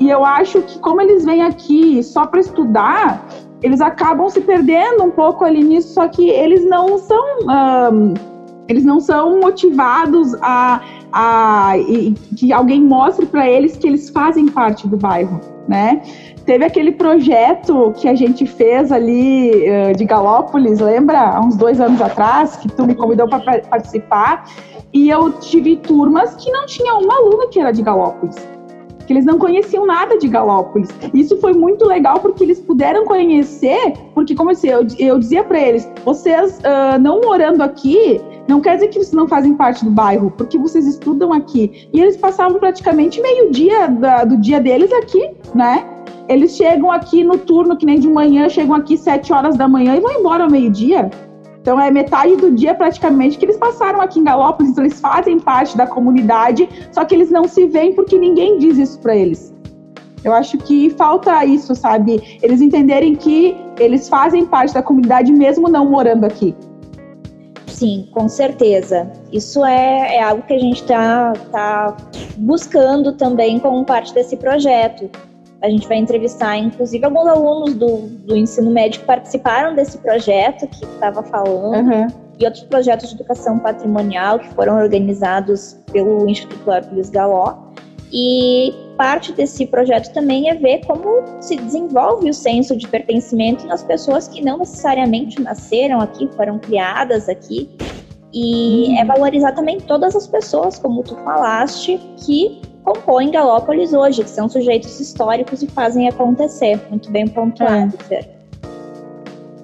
E 0.00 0.10
eu 0.10 0.24
acho 0.24 0.60
que 0.62 0.78
como 0.78 1.00
eles 1.00 1.24
vêm 1.24 1.42
aqui 1.42 2.02
só 2.02 2.26
para 2.26 2.40
estudar, 2.40 3.26
eles 3.62 3.80
acabam 3.80 4.28
se 4.28 4.40
perdendo 4.40 5.04
um 5.04 5.10
pouco 5.10 5.44
ali 5.44 5.62
nisso, 5.62 5.94
só 5.94 6.08
que 6.08 6.28
eles 6.28 6.66
não 6.66 6.98
são. 6.98 7.24
Um, 7.92 8.31
eles 8.72 8.84
não 8.84 9.00
são 9.00 9.38
motivados 9.38 10.34
a, 10.40 10.80
a 11.12 11.76
e, 11.78 12.12
que 12.36 12.52
alguém 12.52 12.80
mostre 12.80 13.26
para 13.26 13.48
eles 13.48 13.76
que 13.76 13.86
eles 13.86 14.08
fazem 14.08 14.46
parte 14.46 14.88
do 14.88 14.96
bairro, 14.96 15.40
né? 15.68 16.02
Teve 16.46 16.64
aquele 16.64 16.92
projeto 16.92 17.92
que 17.96 18.08
a 18.08 18.14
gente 18.14 18.46
fez 18.46 18.90
ali 18.90 19.50
uh, 19.50 19.96
de 19.96 20.04
Galópolis, 20.04 20.80
lembra? 20.80 21.20
Há 21.20 21.40
uns 21.40 21.56
dois 21.56 21.80
anos 21.80 22.00
atrás, 22.00 22.56
que 22.56 22.68
tu 22.68 22.84
me 22.84 22.94
convidou 22.94 23.28
para 23.28 23.60
participar. 23.60 24.44
E 24.92 25.08
eu 25.08 25.32
tive 25.32 25.76
turmas 25.76 26.34
que 26.34 26.50
não 26.50 26.66
tinha 26.66 26.94
uma 26.94 27.14
aluna 27.14 27.46
que 27.48 27.60
era 27.60 27.70
de 27.70 27.82
Galópolis 27.82 28.36
que 29.06 29.12
eles 29.12 29.24
não 29.24 29.36
conheciam 29.36 29.84
nada 29.84 30.16
de 30.16 30.28
Galópolis. 30.28 30.88
Isso 31.12 31.36
foi 31.38 31.52
muito 31.52 31.84
legal 31.86 32.20
porque 32.20 32.44
eles 32.44 32.60
puderam 32.60 33.04
conhecer, 33.04 33.92
porque 34.14 34.32
como 34.34 34.52
eu, 34.52 34.56
eu, 34.62 34.86
eu 34.98 35.18
dizia 35.18 35.42
para 35.42 35.60
eles, 35.60 35.90
vocês 36.04 36.58
uh, 36.58 36.98
não 37.00 37.20
morando 37.20 37.62
aqui, 37.62 38.20
não 38.48 38.60
quer 38.60 38.74
dizer 38.74 38.88
que 38.88 38.98
vocês 38.98 39.12
não 39.12 39.28
fazem 39.28 39.54
parte 39.54 39.84
do 39.84 39.90
bairro, 39.90 40.30
porque 40.30 40.58
vocês 40.58 40.86
estudam 40.86 41.32
aqui. 41.32 41.88
E 41.92 42.00
eles 42.00 42.16
passavam 42.16 42.58
praticamente 42.58 43.20
meio 43.20 43.50
dia 43.50 43.86
da, 43.86 44.24
do 44.24 44.36
dia 44.36 44.60
deles 44.60 44.92
aqui, 44.92 45.30
né? 45.54 45.86
Eles 46.28 46.56
chegam 46.56 46.90
aqui 46.90 47.24
no 47.24 47.38
turno, 47.38 47.76
que 47.76 47.86
nem 47.86 47.98
de 47.98 48.08
manhã, 48.08 48.48
chegam 48.48 48.74
aqui 48.74 48.96
sete 48.96 49.32
horas 49.32 49.56
da 49.56 49.68
manhã 49.68 49.96
e 49.96 50.00
vão 50.00 50.12
embora 50.12 50.44
ao 50.44 50.50
meio-dia. 50.50 51.10
Então 51.60 51.80
é 51.80 51.90
metade 51.90 52.36
do 52.36 52.50
dia 52.50 52.74
praticamente 52.74 53.38
que 53.38 53.44
eles 53.44 53.56
passaram 53.56 54.00
aqui 54.00 54.18
em 54.18 54.24
Galópolis, 54.24 54.72
então 54.72 54.84
eles 54.84 54.98
fazem 54.98 55.38
parte 55.38 55.76
da 55.76 55.86
comunidade, 55.86 56.68
só 56.90 57.04
que 57.04 57.14
eles 57.14 57.30
não 57.30 57.46
se 57.46 57.66
veem 57.66 57.92
porque 57.92 58.18
ninguém 58.18 58.58
diz 58.58 58.76
isso 58.78 58.98
para 58.98 59.14
eles. 59.14 59.54
Eu 60.24 60.32
acho 60.32 60.58
que 60.58 60.90
falta 60.90 61.44
isso, 61.44 61.74
sabe? 61.74 62.38
Eles 62.42 62.60
entenderem 62.60 63.14
que 63.14 63.56
eles 63.78 64.08
fazem 64.08 64.44
parte 64.44 64.74
da 64.74 64.82
comunidade 64.82 65.32
mesmo 65.32 65.68
não 65.68 65.88
morando 65.88 66.24
aqui. 66.24 66.54
Sim, 67.82 68.08
com 68.12 68.28
certeza. 68.28 69.10
Isso 69.32 69.64
é, 69.64 70.14
é 70.14 70.22
algo 70.22 70.44
que 70.44 70.54
a 70.54 70.58
gente 70.58 70.82
está 70.82 71.32
tá 71.50 71.96
buscando 72.36 73.12
também 73.14 73.58
como 73.58 73.84
parte 73.84 74.14
desse 74.14 74.36
projeto. 74.36 75.10
A 75.60 75.68
gente 75.68 75.88
vai 75.88 75.96
entrevistar, 75.96 76.56
inclusive, 76.56 77.04
alguns 77.04 77.26
alunos 77.26 77.74
do, 77.74 78.02
do 78.24 78.36
ensino 78.36 78.70
médio 78.70 79.00
que 79.00 79.06
participaram 79.06 79.74
desse 79.74 79.98
projeto 79.98 80.68
que 80.68 80.84
estava 80.84 81.24
falando, 81.24 81.88
uhum. 81.88 82.06
e 82.38 82.44
outros 82.44 82.62
projetos 82.62 83.08
de 83.08 83.16
educação 83.16 83.58
patrimonial 83.58 84.38
que 84.38 84.48
foram 84.54 84.76
organizados 84.76 85.76
pelo 85.90 86.28
Instituto 86.30 86.70
Hércules 86.70 87.10
Galó. 87.10 87.71
E 88.12 88.74
parte 88.98 89.32
desse 89.32 89.66
projeto 89.66 90.12
também 90.12 90.50
é 90.50 90.54
ver 90.54 90.84
como 90.86 91.24
se 91.40 91.56
desenvolve 91.56 92.28
o 92.28 92.34
senso 92.34 92.76
de 92.76 92.86
pertencimento 92.86 93.66
nas 93.66 93.82
pessoas 93.82 94.28
que 94.28 94.44
não 94.44 94.58
necessariamente 94.58 95.40
nasceram 95.40 96.00
aqui, 96.00 96.28
foram 96.36 96.58
criadas 96.58 97.28
aqui. 97.28 97.70
E 98.34 98.88
uhum. 98.88 98.98
é 98.98 99.04
valorizar 99.04 99.52
também 99.52 99.80
todas 99.80 100.14
as 100.14 100.26
pessoas, 100.26 100.78
como 100.78 101.02
tu 101.02 101.16
falaste, 101.16 101.98
que 102.18 102.60
compõem 102.84 103.30
Galópolis 103.30 103.92
hoje, 103.92 104.24
que 104.24 104.30
são 104.30 104.48
sujeitos 104.48 105.00
históricos 105.00 105.62
e 105.62 105.66
fazem 105.68 106.08
acontecer. 106.08 106.80
Muito 106.90 107.10
bem 107.10 107.26
pontuado, 107.26 107.96
é. 107.98 108.04
Fer. 108.04 108.30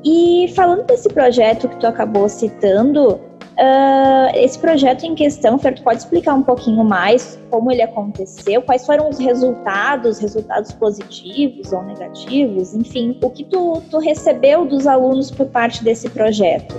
E 0.05 0.51
falando 0.55 0.85
desse 0.85 1.09
projeto 1.09 1.69
que 1.69 1.77
tu 1.77 1.87
acabou 1.87 2.29
citando, 2.29 3.21
Uh, 3.59 4.31
esse 4.37 4.57
projeto 4.57 5.05
em 5.05 5.16
questão, 5.16 5.59
Fer, 5.59 5.75
tu 5.75 5.83
pode 5.83 5.99
explicar 5.99 6.33
um 6.35 6.42
pouquinho 6.42 6.85
mais 6.85 7.37
como 7.51 7.73
ele 7.73 7.83
aconteceu, 7.83 8.62
quais 8.62 8.87
foram 8.87 9.09
os 9.09 9.18
resultados, 9.18 10.21
resultados 10.21 10.71
positivos 10.71 11.73
ou 11.73 11.83
negativos, 11.83 12.73
enfim, 12.73 13.18
o 13.21 13.31
que 13.31 13.42
tu, 13.42 13.83
tu 13.90 13.99
recebeu 13.99 14.64
dos 14.64 14.87
alunos 14.87 15.33
por 15.33 15.47
parte 15.47 15.83
desse 15.83 16.09
projeto? 16.09 16.73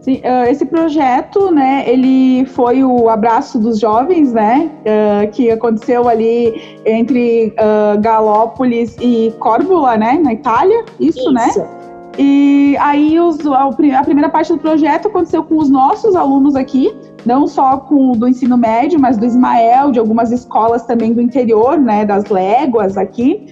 Sim, 0.00 0.22
uh, 0.24 0.48
esse 0.48 0.64
projeto, 0.64 1.50
né, 1.50 1.84
ele 1.86 2.46
foi 2.46 2.82
o 2.82 3.10
abraço 3.10 3.58
dos 3.58 3.78
jovens, 3.78 4.32
né, 4.32 4.70
uh, 4.80 5.30
que 5.30 5.50
aconteceu 5.50 6.08
ali 6.08 6.80
entre 6.86 7.54
Galópolis 8.00 8.96
e 8.98 9.30
Córbula, 9.40 9.98
né, 9.98 10.18
na 10.22 10.32
Itália, 10.32 10.86
isso, 10.98 11.30
né? 11.32 11.48
isso. 11.48 11.58
né? 11.58 11.75
E 12.18 12.76
aí 12.80 13.18
os, 13.20 13.38
a, 13.46 14.02
primeira 14.02 14.28
parte 14.28 14.52
do 14.52 14.58
projeto 14.58 15.08
aconteceu 15.08 15.42
com 15.44 15.58
os 15.58 15.68
nossos 15.68 16.16
alunos 16.16 16.56
aqui, 16.56 16.94
não 17.26 17.46
só 17.46 17.78
com 17.78 18.12
do 18.12 18.26
ensino 18.26 18.56
médio, 18.56 18.98
mas 18.98 19.18
do 19.18 19.26
Ismael, 19.26 19.90
de 19.90 19.98
algumas 19.98 20.32
escolas 20.32 20.84
também 20.84 21.12
do 21.12 21.20
interior, 21.20 21.78
né, 21.78 22.06
das 22.06 22.24
léguas 22.26 22.96
aqui. 22.96 23.46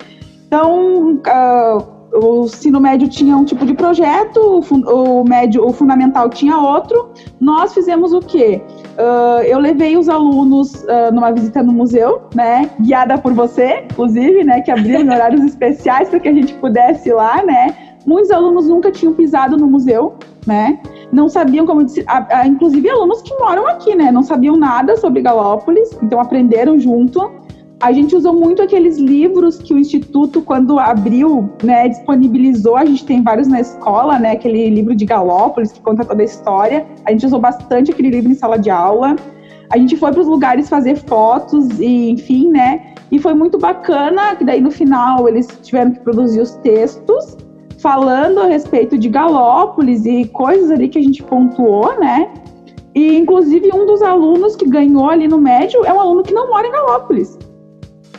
Então, 0.47 1.21
uh, 1.27 1.95
o 2.15 2.45
ensino 2.45 2.81
médio 2.81 3.09
tinha 3.09 3.37
um 3.37 3.45
tipo 3.45 3.67
de 3.67 3.75
projeto, 3.75 4.39
o, 4.39 5.21
o, 5.21 5.25
médio, 5.25 5.67
o 5.67 5.73
fundamental 5.73 6.29
tinha 6.31 6.57
outro. 6.57 7.11
Nós 7.41 7.75
fizemos 7.75 8.13
o 8.13 8.21
quê? 8.21 8.63
Uh, 8.97 9.43
eu 9.43 9.59
levei 9.59 9.97
os 9.99 10.09
alunos 10.09 10.75
uh, 10.85 11.13
numa 11.13 11.33
visita 11.33 11.63
no 11.63 11.73
museu, 11.73 12.23
né, 12.35 12.71
guiada 12.81 13.19
por 13.19 13.33
você, 13.33 13.85
inclusive, 13.91 14.45
né, 14.45 14.61
que 14.61 14.71
abriu 14.71 15.01
horários 15.11 15.43
especiais 15.43 16.09
para 16.09 16.21
que 16.21 16.29
a 16.29 16.33
gente 16.33 16.55
pudesse 16.55 17.09
ir 17.09 17.15
lá, 17.15 17.43
né, 17.45 17.75
Muitos 18.07 18.31
alunos 18.31 18.69
nunca 18.69 18.91
tinham 18.91 19.15
pisado 19.15 19.57
no 19.57 19.67
museu, 19.67 20.15
né? 20.47 20.79
Não 21.13 21.29
sabiam 21.29 21.65
como, 21.65 21.83
inclusive 22.47 22.91
alunos 22.91 23.23
que 23.23 23.35
moram 23.37 23.67
aqui, 23.67 23.95
né? 23.95 24.13
Não 24.13 24.23
sabiam 24.23 24.57
nada 24.57 24.97
sobre 24.97 25.23
Galópolis, 25.23 25.97
então 26.03 26.21
aprenderam 26.21 26.79
junto. 26.79 27.31
A 27.81 27.93
gente 27.93 28.15
usou 28.17 28.33
muito 28.33 28.63
aqueles 28.63 28.99
livros 28.99 29.59
que 29.59 29.75
o 29.75 29.79
Instituto, 29.79 30.41
quando 30.41 30.79
abriu, 30.79 31.51
né, 31.63 31.89
disponibilizou. 31.89 32.77
A 32.77 32.85
gente 32.85 33.05
tem 33.05 33.23
vários 33.23 33.49
na 33.49 33.61
escola, 33.61 34.19
né? 34.19 34.33
Aquele 34.33 34.71
livro 34.71 34.95
de 34.95 35.05
Galópolis 35.05 35.73
que 35.73 35.81
conta 35.81 36.05
toda 36.05 36.23
a 36.23 36.25
história. 36.25 36.87
A 37.05 37.11
gente 37.11 37.27
usou 37.27 37.41
bastante 37.41 37.91
aquele 37.91 38.11
livro 38.11 38.31
em 38.31 38.35
sala 38.35 38.59
de 38.59 38.71
aula. 38.71 39.17
A 39.71 39.79
gente 39.79 39.97
foi 39.97 40.13
para 40.13 40.21
os 40.21 40.27
lugares 40.27 40.69
fazer 40.69 40.97
fotos 40.97 41.81
e, 41.81 42.11
enfim, 42.11 42.49
né? 42.49 42.95
E 43.11 43.19
foi 43.19 43.35
muito 43.35 43.59
bacana 43.59 44.35
que 44.37 44.45
daí 44.45 44.61
no 44.61 44.71
final 44.71 45.29
eles 45.29 45.47
tiveram 45.63 45.91
que 45.91 46.01
produzir 46.01 46.41
os 46.41 46.53
textos 46.57 47.37
falando 47.85 48.41
a 48.41 48.47
respeito 48.47 48.97
de 48.97 49.11
Galópolis 49.11 50.07
e 50.07 50.25
coisas 50.29 50.71
ali 50.71 50.89
que 50.89 50.99
a 50.99 51.03
gente 51.03 51.23
pontuou, 51.23 52.01
né? 52.01 52.33
E 52.95 53.19
inclusive 53.19 53.71
um 53.75 53.85
dos 53.85 54.01
alunos 54.01 54.57
que 54.57 54.67
ganhou 54.67 55.11
ali 55.11 55.29
no 55.29 55.37
médio 55.37 55.85
é 55.85 55.93
um 55.93 56.01
aluno 56.01 56.23
que 56.23 56.33
não 56.33 56.49
mora 56.49 56.67
em 56.67 56.73
Galópolis. 56.73 57.39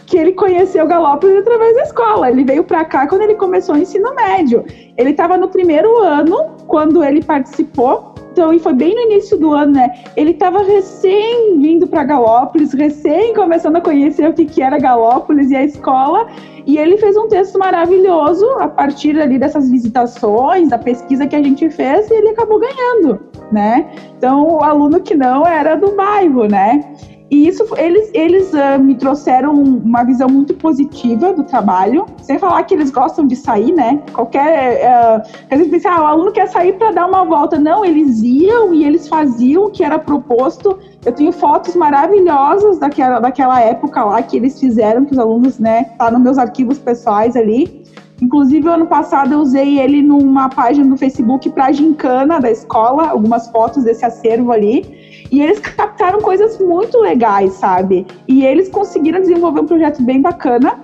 Que 0.06 0.18
ele 0.18 0.34
conheceu 0.34 0.86
Galópolis 0.86 1.38
através 1.38 1.74
da 1.78 1.82
escola. 1.82 2.30
Ele 2.30 2.44
veio 2.44 2.64
para 2.64 2.86
cá 2.86 3.08
quando 3.08 3.24
ele 3.24 3.34
começou 3.34 3.74
o 3.74 3.78
ensino 3.80 4.14
médio. 4.14 4.64
Ele 4.96 5.10
estava 5.10 5.36
no 5.36 5.48
primeiro 5.48 5.98
ano 5.98 6.38
quando 6.68 7.04
ele 7.04 7.24
participou 7.24 8.14
então, 8.36 8.52
e 8.52 8.60
foi 8.60 8.74
bem 8.74 8.94
no 8.94 9.00
início 9.00 9.38
do 9.38 9.54
ano, 9.54 9.72
né? 9.72 9.94
Ele 10.14 10.32
estava 10.32 10.62
recém 10.62 11.58
vindo 11.58 11.88
para 11.88 12.04
Galópolis, 12.04 12.74
recém 12.74 13.34
começando 13.34 13.78
a 13.78 13.82
conhecer 13.82 14.30
o 14.30 14.34
que, 14.34 14.44
que 14.44 14.62
era 14.62 14.78
Galópolis 14.78 15.52
e 15.52 15.56
a 15.56 15.64
escola, 15.64 16.28
e 16.66 16.78
ele 16.78 16.98
fez 16.98 17.16
um 17.16 17.28
texto 17.28 17.60
maravilhoso 17.60 18.46
a 18.60 18.68
partir 18.68 19.20
ali 19.20 19.38
dessas 19.38 19.70
visitações, 19.70 20.70
da 20.70 20.78
pesquisa 20.78 21.28
que 21.28 21.36
a 21.36 21.44
gente 21.44 21.70
fez, 21.70 22.10
e 22.10 22.14
ele 22.14 22.30
acabou 22.30 22.60
ganhando, 22.60 23.20
né? 23.52 23.90
Então, 24.18 24.48
o 24.48 24.64
aluno 24.64 25.00
que 25.00 25.16
não 25.16 25.46
era 25.46 25.76
do 25.76 25.96
bairro, 25.96 26.48
né? 26.48 26.84
E 27.30 27.48
isso, 27.48 27.66
eles, 27.76 28.12
eles 28.14 28.52
uh, 28.54 28.80
me 28.80 28.96
trouxeram 28.96 29.54
uma 29.54 30.04
visão 30.04 30.30
muito 30.30 30.54
positiva 30.54 31.34
do 31.34 31.44
trabalho, 31.44 32.06
sem 32.22 32.38
falar 32.38 32.64
que 32.64 32.74
eles 32.74 32.92
gostam 32.92 33.26
de 33.26 33.36
sair, 33.36 33.72
né? 33.72 34.02
Qualquer. 34.14 35.24
Uh, 35.52 35.58
gente 35.58 35.70
pensa, 35.70 35.90
ah, 35.90 36.04
o 36.04 36.06
aluno 36.06 36.32
quer 36.32 36.48
sair 36.48 36.74
para 36.74 36.92
dar 36.92 37.08
uma 37.08 37.26
volta. 37.26 37.58
Não, 37.58 37.84
eles 37.84 38.22
iam 38.22 38.74
e 38.74 38.86
eles 38.86 39.08
faziam 39.08 39.66
o 39.66 39.72
que 39.72 39.84
era 39.84 39.98
proposto. 39.98 40.78
Eu 41.04 41.12
tenho 41.12 41.32
fotos 41.32 41.76
maravilhosas 41.76 42.78
daquela, 42.78 43.20
daquela 43.20 43.60
época 43.60 44.04
lá 44.04 44.22
que 44.22 44.38
eles 44.38 44.60
fizeram, 44.60 45.06
que 45.06 45.14
os 45.14 45.20
alunos, 45.20 45.58
né, 45.58 45.86
tá 45.98 46.12
nos 46.12 46.22
meus 46.22 46.38
arquivos 46.38 46.78
pessoais 46.78 47.36
ali. 47.36 47.84
Inclusive, 48.22 48.68
ano 48.68 48.86
passado 48.86 49.34
eu 49.34 49.40
usei 49.40 49.80
ele 49.80 50.02
numa 50.02 50.50
página 50.50 50.88
do 50.88 50.98
Facebook 50.98 51.50
para 51.50 51.72
gincana 51.72 52.40
da 52.40 52.50
escola, 52.50 53.10
algumas 53.10 53.50
fotos 53.50 53.84
desse 53.84 54.06
acervo 54.06 54.52
ali. 54.52 55.28
E 55.32 55.42
eles 55.42 55.60
captaram 55.60 56.20
coisas 56.22 56.60
muito 56.60 57.00
legais, 57.00 57.54
sabe? 57.54 58.06
E 58.28 58.46
eles 58.46 58.70
conseguiram 58.70 59.20
desenvolver 59.20 59.62
um 59.62 59.66
projeto 59.66 60.02
bem 60.04 60.22
bacana 60.22 60.80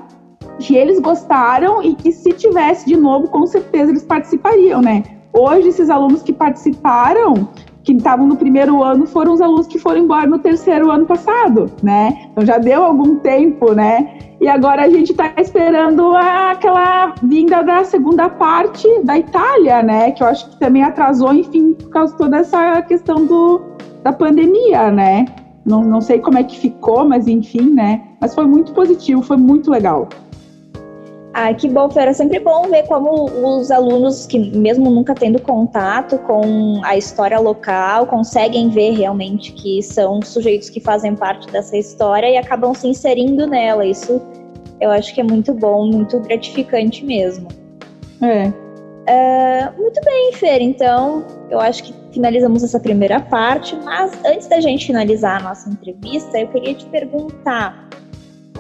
que 0.60 0.76
eles 0.76 1.00
gostaram 1.00 1.82
e 1.82 1.96
que 1.96 2.12
se 2.12 2.34
tivesse 2.34 2.86
de 2.86 2.96
novo, 2.96 3.28
com 3.28 3.46
certeza 3.48 3.92
eles 3.92 4.04
participariam, 4.04 4.82
né? 4.82 5.04
Hoje, 5.34 5.70
esses 5.70 5.90
alunos 5.90 6.22
que 6.22 6.34
participaram, 6.34 7.48
que 7.84 7.94
estavam 7.94 8.28
no 8.28 8.36
primeiro 8.36 8.84
ano, 8.84 9.08
foram 9.08 9.34
os 9.34 9.42
alunos 9.42 9.68
que 9.68 9.80
foram 9.80 10.02
embora 10.02 10.28
no 10.28 10.40
terceiro 10.40 10.92
ano 10.92 11.06
passado, 11.06 11.72
né? 11.82 12.28
Então 12.32 12.46
já 12.46 12.58
deu 12.58 12.84
algum 12.84 13.16
tempo, 13.18 13.74
né? 13.74 14.18
E 14.40 14.48
agora 14.48 14.84
a 14.84 14.90
gente 14.90 15.12
está 15.12 15.32
esperando 15.38 16.16
aquela 16.16 17.14
vinda 17.22 17.62
da 17.62 17.84
segunda 17.84 18.30
parte 18.30 18.88
da 19.04 19.18
Itália, 19.18 19.84
né? 19.84 20.12
Que 20.12 20.24
eu 20.24 20.28
acho 20.28 20.50
que 20.50 20.60
também 20.60 20.84
atrasou, 20.84 21.34
enfim, 21.34 21.74
por 21.74 21.90
causa 21.90 22.14
de 22.14 22.18
toda 22.18 22.38
essa 22.38 22.82
questão 22.82 23.26
do, 23.26 23.62
da 24.04 24.12
pandemia, 24.12 24.92
né? 24.92 25.26
Não, 25.66 25.84
não 25.84 26.02
sei 26.02 26.20
como 26.20 26.38
é 26.38 26.44
que 26.44 26.60
ficou, 26.60 27.06
mas 27.06 27.28
enfim, 27.28 27.72
né? 27.72 28.02
Mas 28.20 28.34
foi 28.34 28.46
muito 28.46 28.74
positivo, 28.74 29.22
foi 29.22 29.38
muito 29.38 29.70
legal. 29.70 30.10
Ah, 31.34 31.54
que 31.54 31.70
bom, 31.70 31.90
Fer. 31.90 32.10
É 32.10 32.14
sempre 32.14 32.40
bom 32.40 32.64
ver 32.64 32.86
como 32.88 33.26
os 33.26 33.72
alunos 33.72 34.26
que, 34.26 34.38
mesmo 34.38 34.90
nunca 34.90 35.16
tendo 35.16 35.42
contato 35.42 36.18
com 36.20 36.82
a 36.84 36.98
história 36.98 37.40
local, 37.40 38.06
conseguem 38.06 38.70
ver 38.70 38.92
realmente 38.92 39.54
que 39.54 39.82
são 39.82 40.22
sujeitos 40.22 40.70
que 40.70 40.82
fazem 40.82 41.16
parte 41.16 41.48
dessa 41.50 41.78
história 41.78 42.30
e 42.30 42.38
acabam 42.38 42.74
se 42.74 42.88
inserindo 42.88 43.48
nela. 43.48 43.86
Isso 43.86 44.22
eu 44.82 44.90
acho 44.90 45.14
que 45.14 45.22
é 45.22 45.24
muito 45.24 45.54
bom, 45.54 45.86
muito 45.86 46.20
gratificante 46.20 47.06
mesmo. 47.06 47.48
É. 48.22 48.48
Uh, 49.02 49.82
muito 49.82 50.02
bem, 50.04 50.34
Fer. 50.34 50.62
Então, 50.62 51.26
eu 51.50 51.60
acho 51.60 51.84
que 51.84 51.94
finalizamos 52.12 52.64
essa 52.64 52.80
primeira 52.80 53.20
parte, 53.20 53.76
mas 53.84 54.12
antes 54.26 54.48
da 54.48 54.60
gente 54.60 54.88
finalizar 54.88 55.40
a 55.40 55.44
nossa 55.44 55.70
entrevista, 55.70 56.40
eu 56.40 56.48
queria 56.50 56.74
te 56.74 56.86
perguntar 56.88 57.88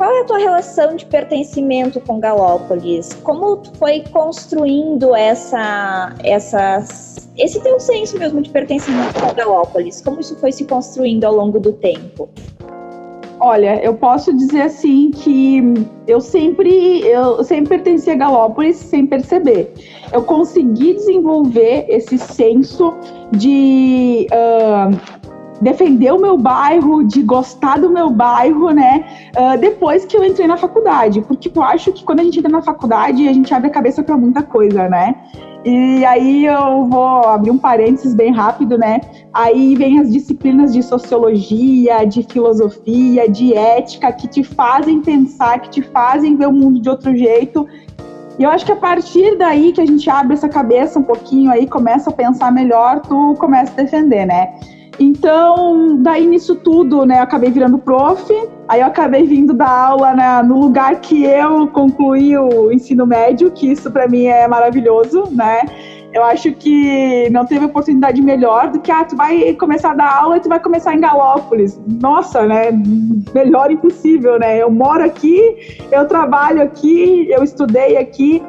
qual 0.01 0.11
é 0.11 0.21
a 0.21 0.23
tua 0.23 0.39
relação 0.39 0.95
de 0.95 1.05
pertencimento 1.05 2.01
com 2.01 2.19
Galópolis? 2.19 3.13
Como 3.21 3.57
tu 3.57 3.71
foi 3.77 4.03
construindo 4.11 5.13
essa, 5.13 6.15
essa, 6.23 6.83
esse 7.37 7.61
teu 7.61 7.79
senso 7.79 8.17
mesmo 8.17 8.41
de 8.41 8.49
pertencimento 8.49 9.21
com 9.21 9.31
Galópolis? 9.31 10.01
Como 10.01 10.19
isso 10.19 10.35
foi 10.37 10.51
se 10.51 10.65
construindo 10.65 11.23
ao 11.25 11.35
longo 11.35 11.59
do 11.59 11.73
tempo? 11.73 12.27
Olha, 13.39 13.79
eu 13.83 13.93
posso 13.93 14.35
dizer 14.35 14.61
assim 14.61 15.11
que 15.11 15.61
eu 16.07 16.19
sempre, 16.19 17.01
eu 17.01 17.43
sempre 17.43 17.77
pertenci 17.77 18.09
a 18.09 18.15
Galópolis 18.15 18.77
sem 18.77 19.05
perceber. 19.05 19.71
Eu 20.11 20.23
consegui 20.23 20.95
desenvolver 20.95 21.85
esse 21.87 22.17
senso 22.17 22.91
de 23.31 24.25
uh, 24.31 25.20
defender 25.61 26.11
o 26.11 26.19
meu 26.19 26.37
bairro, 26.37 27.03
de 27.03 27.21
gostar 27.21 27.79
do 27.79 27.89
meu 27.89 28.09
bairro, 28.09 28.71
né? 28.71 29.05
Uh, 29.37 29.57
depois 29.59 30.05
que 30.05 30.17
eu 30.17 30.23
entrei 30.23 30.47
na 30.47 30.57
faculdade, 30.57 31.21
porque 31.21 31.51
eu 31.53 31.63
acho 31.63 31.91
que 31.93 32.03
quando 32.03 32.21
a 32.21 32.23
gente 32.23 32.39
entra 32.39 32.51
na 32.51 32.61
faculdade 32.61 33.27
a 33.27 33.33
gente 33.33 33.53
abre 33.53 33.67
a 33.67 33.71
cabeça 33.71 34.01
para 34.01 34.17
muita 34.17 34.41
coisa, 34.41 34.89
né? 34.89 35.15
E 35.63 36.03
aí 36.03 36.45
eu 36.47 36.85
vou 36.85 37.23
abrir 37.27 37.51
um 37.51 37.57
parênteses 37.57 38.15
bem 38.15 38.31
rápido, 38.31 38.79
né? 38.79 38.99
Aí 39.31 39.75
vem 39.75 39.99
as 39.99 40.11
disciplinas 40.11 40.73
de 40.73 40.81
sociologia, 40.81 42.03
de 42.03 42.23
filosofia, 42.23 43.29
de 43.29 43.53
ética, 43.53 44.11
que 44.11 44.27
te 44.27 44.43
fazem 44.43 45.01
pensar, 45.01 45.59
que 45.59 45.69
te 45.69 45.81
fazem 45.83 46.35
ver 46.35 46.47
o 46.47 46.51
mundo 46.51 46.81
de 46.81 46.89
outro 46.89 47.15
jeito. 47.15 47.67
E 48.39 48.43
eu 48.43 48.49
acho 48.49 48.65
que 48.65 48.71
a 48.71 48.75
partir 48.75 49.37
daí 49.37 49.71
que 49.71 49.79
a 49.79 49.85
gente 49.85 50.09
abre 50.09 50.33
essa 50.33 50.49
cabeça 50.49 50.97
um 50.97 51.03
pouquinho 51.03 51.51
aí, 51.51 51.67
começa 51.67 52.09
a 52.09 52.13
pensar 52.13 52.51
melhor, 52.51 53.01
tu 53.01 53.35
começa 53.37 53.71
a 53.71 53.83
defender, 53.83 54.25
né? 54.25 54.55
Então, 55.01 55.97
daí 55.97 56.27
nisso 56.27 56.55
tudo, 56.57 57.07
né, 57.07 57.17
eu 57.17 57.23
acabei 57.23 57.49
virando 57.49 57.79
prof, 57.79 58.31
aí 58.67 58.81
eu 58.81 58.85
acabei 58.85 59.23
vindo 59.23 59.51
dar 59.51 59.67
aula 59.67 60.13
né, 60.13 60.43
no 60.43 60.59
lugar 60.59 61.01
que 61.01 61.23
eu 61.23 61.67
concluí 61.69 62.37
o 62.37 62.71
ensino 62.71 63.03
médio, 63.07 63.49
que 63.49 63.71
isso 63.71 63.89
para 63.89 64.07
mim 64.07 64.25
é 64.25 64.47
maravilhoso, 64.47 65.23
né? 65.31 65.61
Eu 66.13 66.23
acho 66.23 66.51
que 66.51 67.27
não 67.31 67.45
teve 67.45 67.65
oportunidade 67.65 68.21
melhor 68.21 68.69
do 68.69 68.79
que, 68.79 68.91
ah, 68.91 69.03
tu 69.03 69.15
vai 69.15 69.53
começar 69.53 69.91
a 69.91 69.95
dar 69.95 70.17
aula 70.21 70.37
e 70.37 70.39
tu 70.41 70.49
vai 70.49 70.59
começar 70.59 70.93
em 70.93 70.99
Galópolis. 70.99 71.79
Nossa, 71.99 72.45
né? 72.45 72.69
Melhor 73.33 73.71
impossível, 73.71 74.37
né? 74.37 74.61
Eu 74.61 74.69
moro 74.69 75.03
aqui, 75.03 75.79
eu 75.91 76.05
trabalho 76.07 76.61
aqui, 76.61 77.27
eu 77.31 77.43
estudei 77.43 77.97
aqui. 77.97 78.43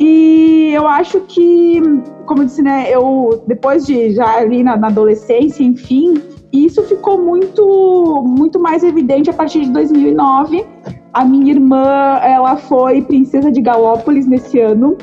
E 0.00 0.72
eu 0.72 0.88
acho 0.88 1.20
que, 1.20 1.78
como 2.24 2.40
eu 2.40 2.46
disse, 2.46 2.62
né, 2.62 2.86
eu 2.88 3.44
depois 3.46 3.84
de 3.86 4.12
já 4.12 4.38
ali 4.38 4.62
na, 4.62 4.74
na 4.74 4.86
adolescência, 4.86 5.62
enfim, 5.62 6.14
isso 6.50 6.82
ficou 6.84 7.20
muito, 7.20 8.24
muito 8.26 8.58
mais 8.58 8.82
evidente 8.82 9.28
a 9.28 9.32
partir 9.32 9.60
de 9.60 9.70
2009. 9.70 10.66
A 11.12 11.24
minha 11.24 11.52
irmã, 11.52 12.18
ela 12.22 12.56
foi 12.56 13.02
princesa 13.02 13.52
de 13.52 13.60
Galópolis 13.60 14.26
nesse 14.26 14.58
ano. 14.58 14.96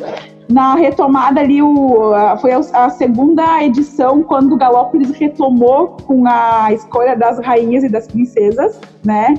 Na 0.49 0.75
retomada 0.75 1.41
ali, 1.41 1.61
o, 1.61 2.13
foi 2.41 2.51
a 2.53 2.89
segunda 2.89 3.63
edição 3.63 4.23
quando 4.23 4.57
Galópolis 4.57 5.11
retomou 5.11 5.97
com 6.07 6.25
a 6.25 6.73
escolha 6.73 7.15
das 7.15 7.37
rainhas 7.39 7.83
e 7.83 7.89
das 7.89 8.07
princesas, 8.07 8.79
né? 9.05 9.35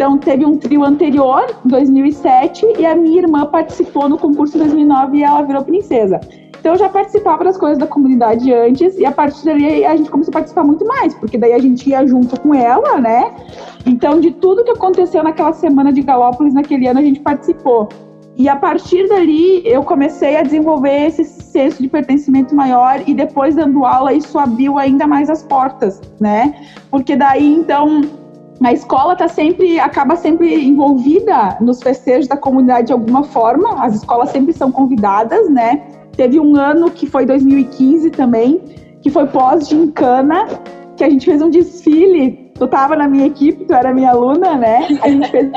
Então, 0.00 0.16
teve 0.16 0.46
um 0.46 0.56
trio 0.56 0.82
anterior, 0.82 1.44
em 1.62 1.68
2007, 1.68 2.64
e 2.78 2.86
a 2.86 2.94
minha 2.94 3.20
irmã 3.20 3.44
participou 3.44 4.08
no 4.08 4.16
concurso 4.16 4.56
em 4.56 4.60
2009 4.60 5.18
e 5.18 5.22
ela 5.22 5.42
virou 5.42 5.62
princesa. 5.62 6.18
Então, 6.58 6.72
eu 6.72 6.78
já 6.78 6.88
participava 6.88 7.44
das 7.44 7.58
coisas 7.58 7.76
da 7.76 7.86
comunidade 7.86 8.50
antes, 8.50 8.96
e 8.96 9.04
a 9.04 9.12
partir 9.12 9.44
dali 9.44 9.84
a 9.84 9.94
gente 9.94 10.10
começou 10.10 10.32
a 10.32 10.36
participar 10.36 10.64
muito 10.64 10.86
mais, 10.86 11.12
porque 11.12 11.36
daí 11.36 11.52
a 11.52 11.58
gente 11.58 11.90
ia 11.90 12.06
junto 12.06 12.40
com 12.40 12.54
ela, 12.54 12.98
né? 12.98 13.30
Então, 13.84 14.20
de 14.20 14.30
tudo 14.30 14.64
que 14.64 14.70
aconteceu 14.70 15.22
naquela 15.22 15.52
semana 15.52 15.92
de 15.92 16.00
Galópolis, 16.00 16.54
naquele 16.54 16.88
ano, 16.88 17.00
a 17.00 17.02
gente 17.02 17.20
participou. 17.20 17.90
E 18.38 18.48
a 18.48 18.56
partir 18.56 19.06
dali, 19.06 19.60
eu 19.66 19.82
comecei 19.82 20.34
a 20.38 20.42
desenvolver 20.42 21.08
esse 21.08 21.24
senso 21.26 21.82
de 21.82 21.88
pertencimento 21.90 22.54
maior, 22.54 23.02
e 23.06 23.12
depois 23.12 23.54
dando 23.54 23.84
aula, 23.84 24.14
isso 24.14 24.38
abriu 24.38 24.78
ainda 24.78 25.06
mais 25.06 25.28
as 25.28 25.42
portas, 25.42 26.00
né? 26.18 26.54
Porque 26.90 27.16
daí, 27.16 27.54
então 27.54 28.00
a 28.68 28.72
escola 28.72 29.16
tá 29.16 29.26
sempre, 29.26 29.80
acaba 29.80 30.16
sempre 30.16 30.66
envolvida 30.66 31.56
nos 31.60 31.82
festejos 31.82 32.28
da 32.28 32.36
comunidade 32.36 32.88
de 32.88 32.92
alguma 32.92 33.22
forma. 33.24 33.82
As 33.82 33.94
escolas 33.94 34.30
sempre 34.30 34.52
são 34.52 34.70
convidadas, 34.70 35.48
né? 35.48 35.82
Teve 36.12 36.38
um 36.38 36.56
ano 36.56 36.90
que 36.90 37.06
foi 37.06 37.24
2015 37.24 38.10
também, 38.10 38.60
que 39.00 39.08
foi 39.08 39.26
pós-gincana, 39.26 40.46
que 40.96 41.02
a 41.02 41.08
gente 41.08 41.24
fez 41.24 41.40
um 41.40 41.48
desfile. 41.48 42.52
Tu 42.54 42.68
tava 42.68 42.94
na 42.96 43.08
minha 43.08 43.26
equipe, 43.26 43.64
tu 43.64 43.72
era 43.72 43.94
minha 43.94 44.10
aluna, 44.10 44.56
né? 44.56 44.86
A 45.02 45.08
gente 45.08 45.30
fez 45.30 45.50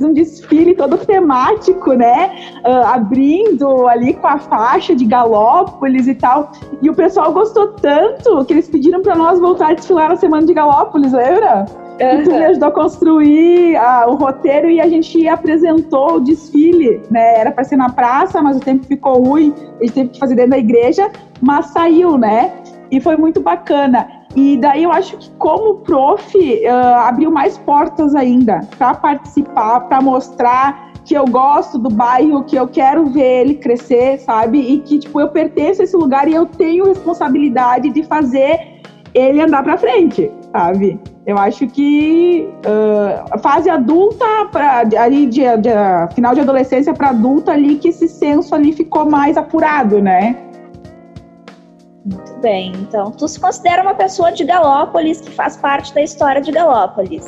um 0.00 0.12
desfile 0.12 0.76
todo 0.76 0.96
temático, 0.96 1.92
né? 1.94 2.36
Uh, 2.64 2.86
abrindo 2.86 3.88
ali 3.88 4.14
com 4.14 4.28
a 4.28 4.38
faixa 4.38 4.94
de 4.94 5.04
Galópolis 5.04 6.06
e 6.06 6.14
tal. 6.14 6.52
E 6.80 6.88
o 6.88 6.94
pessoal 6.94 7.32
gostou 7.32 7.72
tanto 7.72 8.44
que 8.44 8.52
eles 8.52 8.68
pediram 8.68 9.02
para 9.02 9.16
nós 9.16 9.40
voltar 9.40 9.70
a 9.70 9.74
desfilar 9.74 10.10
na 10.10 10.16
semana 10.16 10.46
de 10.46 10.54
Galópolis, 10.54 11.12
lembra? 11.12 11.66
Uhum. 12.00 12.38
Me 12.38 12.44
ajudou 12.46 12.68
a 12.68 12.72
construir 12.72 13.76
ah, 13.76 14.06
o 14.08 14.16
roteiro 14.16 14.68
e 14.68 14.80
a 14.80 14.88
gente 14.88 15.28
apresentou 15.28 16.16
o 16.16 16.20
desfile, 16.20 17.00
né? 17.10 17.38
Era 17.38 17.52
para 17.52 17.62
ser 17.62 17.76
na 17.76 17.88
praça, 17.88 18.42
mas 18.42 18.56
o 18.56 18.60
tempo 18.60 18.84
ficou 18.84 19.22
ruim, 19.22 19.54
a 19.80 19.84
gente 19.84 19.92
teve 19.92 20.08
que 20.10 20.18
fazer 20.18 20.34
dentro 20.34 20.50
da 20.50 20.58
igreja, 20.58 21.10
mas 21.40 21.66
saiu, 21.66 22.18
né? 22.18 22.52
E 22.90 23.00
foi 23.00 23.16
muito 23.16 23.40
bacana. 23.40 24.08
E 24.34 24.56
daí 24.56 24.82
eu 24.82 24.90
acho 24.90 25.16
que 25.16 25.30
como 25.38 25.76
prof 25.76 26.36
uh, 26.36 26.94
abriu 27.06 27.30
mais 27.30 27.56
portas 27.58 28.14
ainda 28.16 28.60
para 28.76 28.94
participar, 28.94 29.80
para 29.80 30.00
mostrar 30.00 30.92
que 31.04 31.14
eu 31.14 31.24
gosto 31.26 31.78
do 31.78 31.90
bairro, 31.90 32.42
que 32.44 32.56
eu 32.56 32.66
quero 32.66 33.06
ver 33.06 33.42
ele 33.42 33.54
crescer, 33.54 34.18
sabe? 34.18 34.58
E 34.58 34.78
que 34.80 34.98
tipo 34.98 35.20
eu 35.20 35.28
pertenço 35.28 35.82
a 35.82 35.84
esse 35.84 35.96
lugar 35.96 36.26
e 36.26 36.34
eu 36.34 36.46
tenho 36.46 36.86
responsabilidade 36.86 37.90
de 37.90 38.02
fazer 38.02 38.80
ele 39.12 39.40
andar 39.40 39.62
para 39.62 39.78
frente, 39.78 40.30
sabe? 40.50 40.98
Eu 41.26 41.38
acho 41.38 41.66
que 41.66 42.46
uh, 42.66 43.24
a 43.30 43.38
fase 43.38 43.70
adulta, 43.70 44.26
pra, 44.52 44.80
ali 44.98 45.26
de, 45.26 45.40
de, 45.40 45.70
de 45.70 46.14
final 46.14 46.34
de 46.34 46.40
adolescência 46.40 46.92
para 46.92 47.10
adulta 47.10 47.52
ali, 47.52 47.76
que 47.76 47.88
esse 47.88 48.06
senso 48.06 48.54
ali 48.54 48.72
ficou 48.72 49.08
mais 49.08 49.36
apurado, 49.38 50.02
né? 50.02 50.36
Muito 52.04 52.34
bem. 52.42 52.72
Então, 52.82 53.10
tu 53.10 53.26
se 53.26 53.40
considera 53.40 53.82
uma 53.82 53.94
pessoa 53.94 54.30
de 54.30 54.44
Galópolis 54.44 55.22
que 55.22 55.30
faz 55.30 55.56
parte 55.56 55.94
da 55.94 56.02
história 56.02 56.42
de 56.42 56.52
Galópolis? 56.52 57.26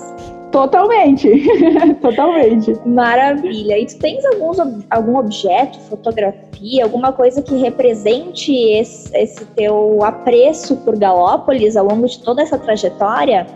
Totalmente, 0.52 1.28
totalmente. 2.02 2.74
Maravilha. 2.84 3.78
E 3.78 3.86
tu 3.86 3.98
tens 3.98 4.22
alguns, 4.26 4.58
algum 4.90 5.16
objeto, 5.16 5.78
fotografia, 5.80 6.84
alguma 6.84 7.12
coisa 7.12 7.40
que 7.40 7.56
represente 7.56 8.52
esse, 8.52 9.16
esse 9.16 9.44
teu 9.46 10.04
apreço 10.04 10.76
por 10.76 10.98
Galópolis 10.98 11.76
ao 11.76 11.86
longo 11.86 12.06
de 12.06 12.22
toda 12.22 12.42
essa 12.42 12.58
trajetória? 12.58 13.46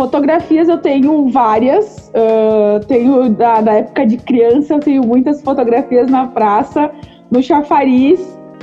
Fotografias 0.00 0.66
eu 0.66 0.78
tenho 0.78 1.28
várias, 1.28 2.10
uh, 2.14 2.82
tenho 2.86 3.28
da, 3.28 3.60
da, 3.60 3.74
época 3.74 4.06
de 4.06 4.16
criança, 4.16 4.76
eu 4.76 4.80
tenho 4.80 5.06
muitas 5.06 5.42
fotografias 5.42 6.10
na 6.10 6.26
praça, 6.26 6.90
no 7.30 7.42
chafariz, 7.42 8.18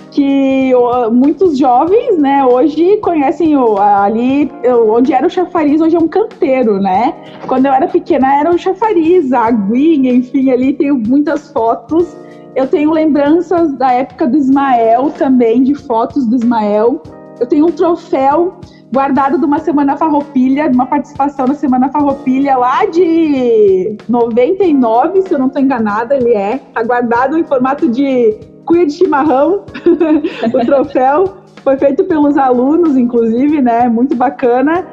que 0.09 0.73
uh, 0.73 1.11
muitos 1.11 1.55
jovens, 1.59 2.17
né, 2.17 2.43
hoje 2.43 2.97
conhecem 3.03 3.55
o, 3.55 3.77
ali, 3.77 4.51
onde 4.89 5.13
era 5.13 5.27
o 5.27 5.29
chafariz, 5.29 5.79
hoje 5.79 5.95
é 5.95 5.99
um 5.99 6.07
canteiro, 6.07 6.79
né? 6.79 7.13
Quando 7.45 7.67
eu 7.67 7.71
era 7.71 7.85
pequena 7.85 8.39
era 8.39 8.49
o 8.49 8.57
chafariz, 8.57 9.31
a 9.31 9.45
aguinha, 9.45 10.11
enfim, 10.11 10.49
ali 10.49 10.73
tenho 10.73 10.97
muitas 10.97 11.51
fotos. 11.51 12.17
Eu 12.55 12.65
tenho 12.65 12.89
lembranças 12.89 13.77
da 13.77 13.93
época 13.93 14.27
do 14.27 14.37
Ismael 14.37 15.11
também, 15.11 15.61
de 15.61 15.75
fotos 15.75 16.25
do 16.25 16.35
Ismael. 16.35 16.99
Eu 17.39 17.47
tenho 17.47 17.65
um 17.67 17.71
troféu 17.71 18.59
guardado 18.91 19.37
de 19.37 19.45
uma 19.45 19.59
Semana 19.59 19.97
Farroupilha, 19.97 20.69
de 20.69 20.75
uma 20.75 20.85
participação 20.85 21.45
na 21.45 21.53
Semana 21.53 21.89
Farroupilha 21.89 22.57
lá 22.57 22.85
de 22.85 23.97
99, 24.07 25.21
se 25.23 25.33
eu 25.33 25.39
não 25.39 25.47
estou 25.47 25.61
enganada, 25.61 26.15
ele 26.15 26.33
é. 26.33 26.55
Está 26.55 26.83
guardado 26.83 27.37
em 27.37 27.43
formato 27.43 27.87
de 27.89 28.37
cuia 28.65 28.85
de 28.85 28.93
chimarrão, 28.93 29.65
o 30.53 30.65
troféu. 30.65 31.37
Foi 31.63 31.77
feito 31.77 32.05
pelos 32.05 32.37
alunos, 32.37 32.95
inclusive, 32.95 33.61
né? 33.61 33.89
Muito 33.89 34.15
bacana. 34.15 34.87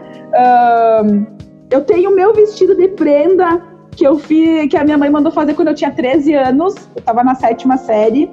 Um, 1.04 1.26
eu 1.70 1.82
tenho 1.82 2.10
o 2.10 2.14
meu 2.14 2.34
vestido 2.34 2.74
de 2.74 2.88
prenda 2.88 3.62
que 3.92 4.04
eu 4.04 4.18
fiz, 4.18 4.68
que 4.68 4.76
a 4.76 4.82
minha 4.82 4.98
mãe 4.98 5.08
mandou 5.08 5.30
fazer 5.30 5.54
quando 5.54 5.68
eu 5.68 5.74
tinha 5.74 5.92
13 5.92 6.34
anos. 6.34 6.74
Eu 6.96 6.98
estava 6.98 7.22
na 7.22 7.36
sétima 7.36 7.76
série 7.76 8.28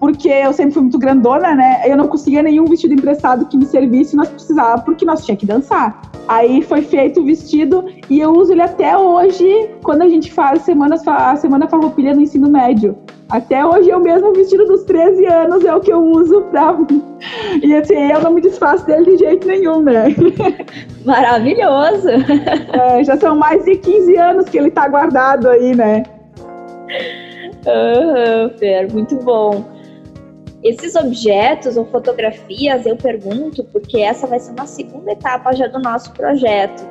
porque 0.00 0.28
eu 0.28 0.52
sempre 0.54 0.72
fui 0.72 0.82
muito 0.82 0.98
grandona, 0.98 1.54
né? 1.54 1.82
Eu 1.84 1.96
não 1.96 2.08
conseguia 2.08 2.42
nenhum 2.42 2.64
vestido 2.64 2.94
emprestado 2.94 3.44
que 3.46 3.56
me 3.56 3.66
servisse, 3.66 4.16
nós 4.16 4.28
precisava, 4.28 4.80
porque 4.80 5.04
nós 5.04 5.24
tinha 5.24 5.36
que 5.36 5.44
dançar. 5.44 6.00
Aí 6.26 6.62
foi 6.62 6.80
feito 6.80 7.20
o 7.20 7.24
vestido 7.24 7.84
e 8.08 8.18
eu 8.18 8.32
uso 8.32 8.52
ele 8.52 8.62
até 8.62 8.96
hoje, 8.96 9.70
quando 9.82 10.02
a 10.02 10.08
gente 10.08 10.32
faz 10.32 10.62
semanas, 10.62 11.06
a 11.06 11.36
semana 11.36 11.68
farroupilha 11.68 12.14
no 12.14 12.22
ensino 12.22 12.48
médio. 12.48 12.96
Até 13.28 13.64
hoje 13.64 13.90
é 13.90 13.96
o 13.96 14.00
mesmo 14.00 14.32
vestido 14.32 14.64
dos 14.64 14.82
13 14.84 15.24
anos, 15.26 15.64
é 15.64 15.74
o 15.74 15.80
que 15.80 15.92
eu 15.92 16.02
uso 16.02 16.42
pra. 16.50 16.76
E 17.62 17.74
assim, 17.74 18.10
eu 18.10 18.22
não 18.22 18.32
me 18.32 18.40
desfaço 18.40 18.86
dele 18.86 19.04
de 19.04 19.18
jeito 19.18 19.46
nenhum, 19.46 19.82
né? 19.82 20.06
Maravilhoso! 21.04 22.08
É, 22.72 23.04
já 23.04 23.16
são 23.18 23.36
mais 23.36 23.64
de 23.64 23.76
15 23.76 24.16
anos 24.16 24.48
que 24.48 24.56
ele 24.56 24.70
tá 24.70 24.88
guardado 24.88 25.48
aí, 25.48 25.74
né? 25.74 26.02
Aham, 27.66 28.44
uhum, 28.44 28.58
Fer, 28.58 28.92
muito 28.92 29.16
bom. 29.16 29.79
Esses 30.62 30.94
objetos 30.94 31.76
ou 31.76 31.86
fotografias, 31.86 32.84
eu 32.84 32.96
pergunto, 32.96 33.64
porque 33.64 34.00
essa 34.00 34.26
vai 34.26 34.38
ser 34.38 34.52
uma 34.52 34.66
segunda 34.66 35.12
etapa 35.12 35.52
já 35.52 35.66
do 35.66 35.78
nosso 35.78 36.12
projeto. 36.12 36.82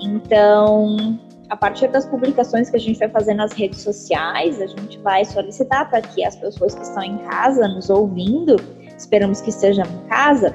Então, 0.00 1.18
a 1.48 1.56
partir 1.56 1.86
das 1.88 2.04
publicações 2.06 2.68
que 2.68 2.76
a 2.76 2.80
gente 2.80 2.98
vai 2.98 3.08
fazer 3.08 3.34
nas 3.34 3.52
redes 3.52 3.80
sociais, 3.80 4.60
a 4.60 4.66
gente 4.66 4.98
vai 4.98 5.24
solicitar 5.24 5.88
para 5.88 6.00
que 6.00 6.24
as 6.24 6.34
pessoas 6.34 6.74
que 6.74 6.82
estão 6.82 7.02
em 7.02 7.18
casa 7.18 7.68
nos 7.68 7.90
ouvindo, 7.90 8.56
esperamos 8.96 9.40
que 9.40 9.50
estejam 9.50 9.84
em 9.84 10.08
casa, 10.08 10.52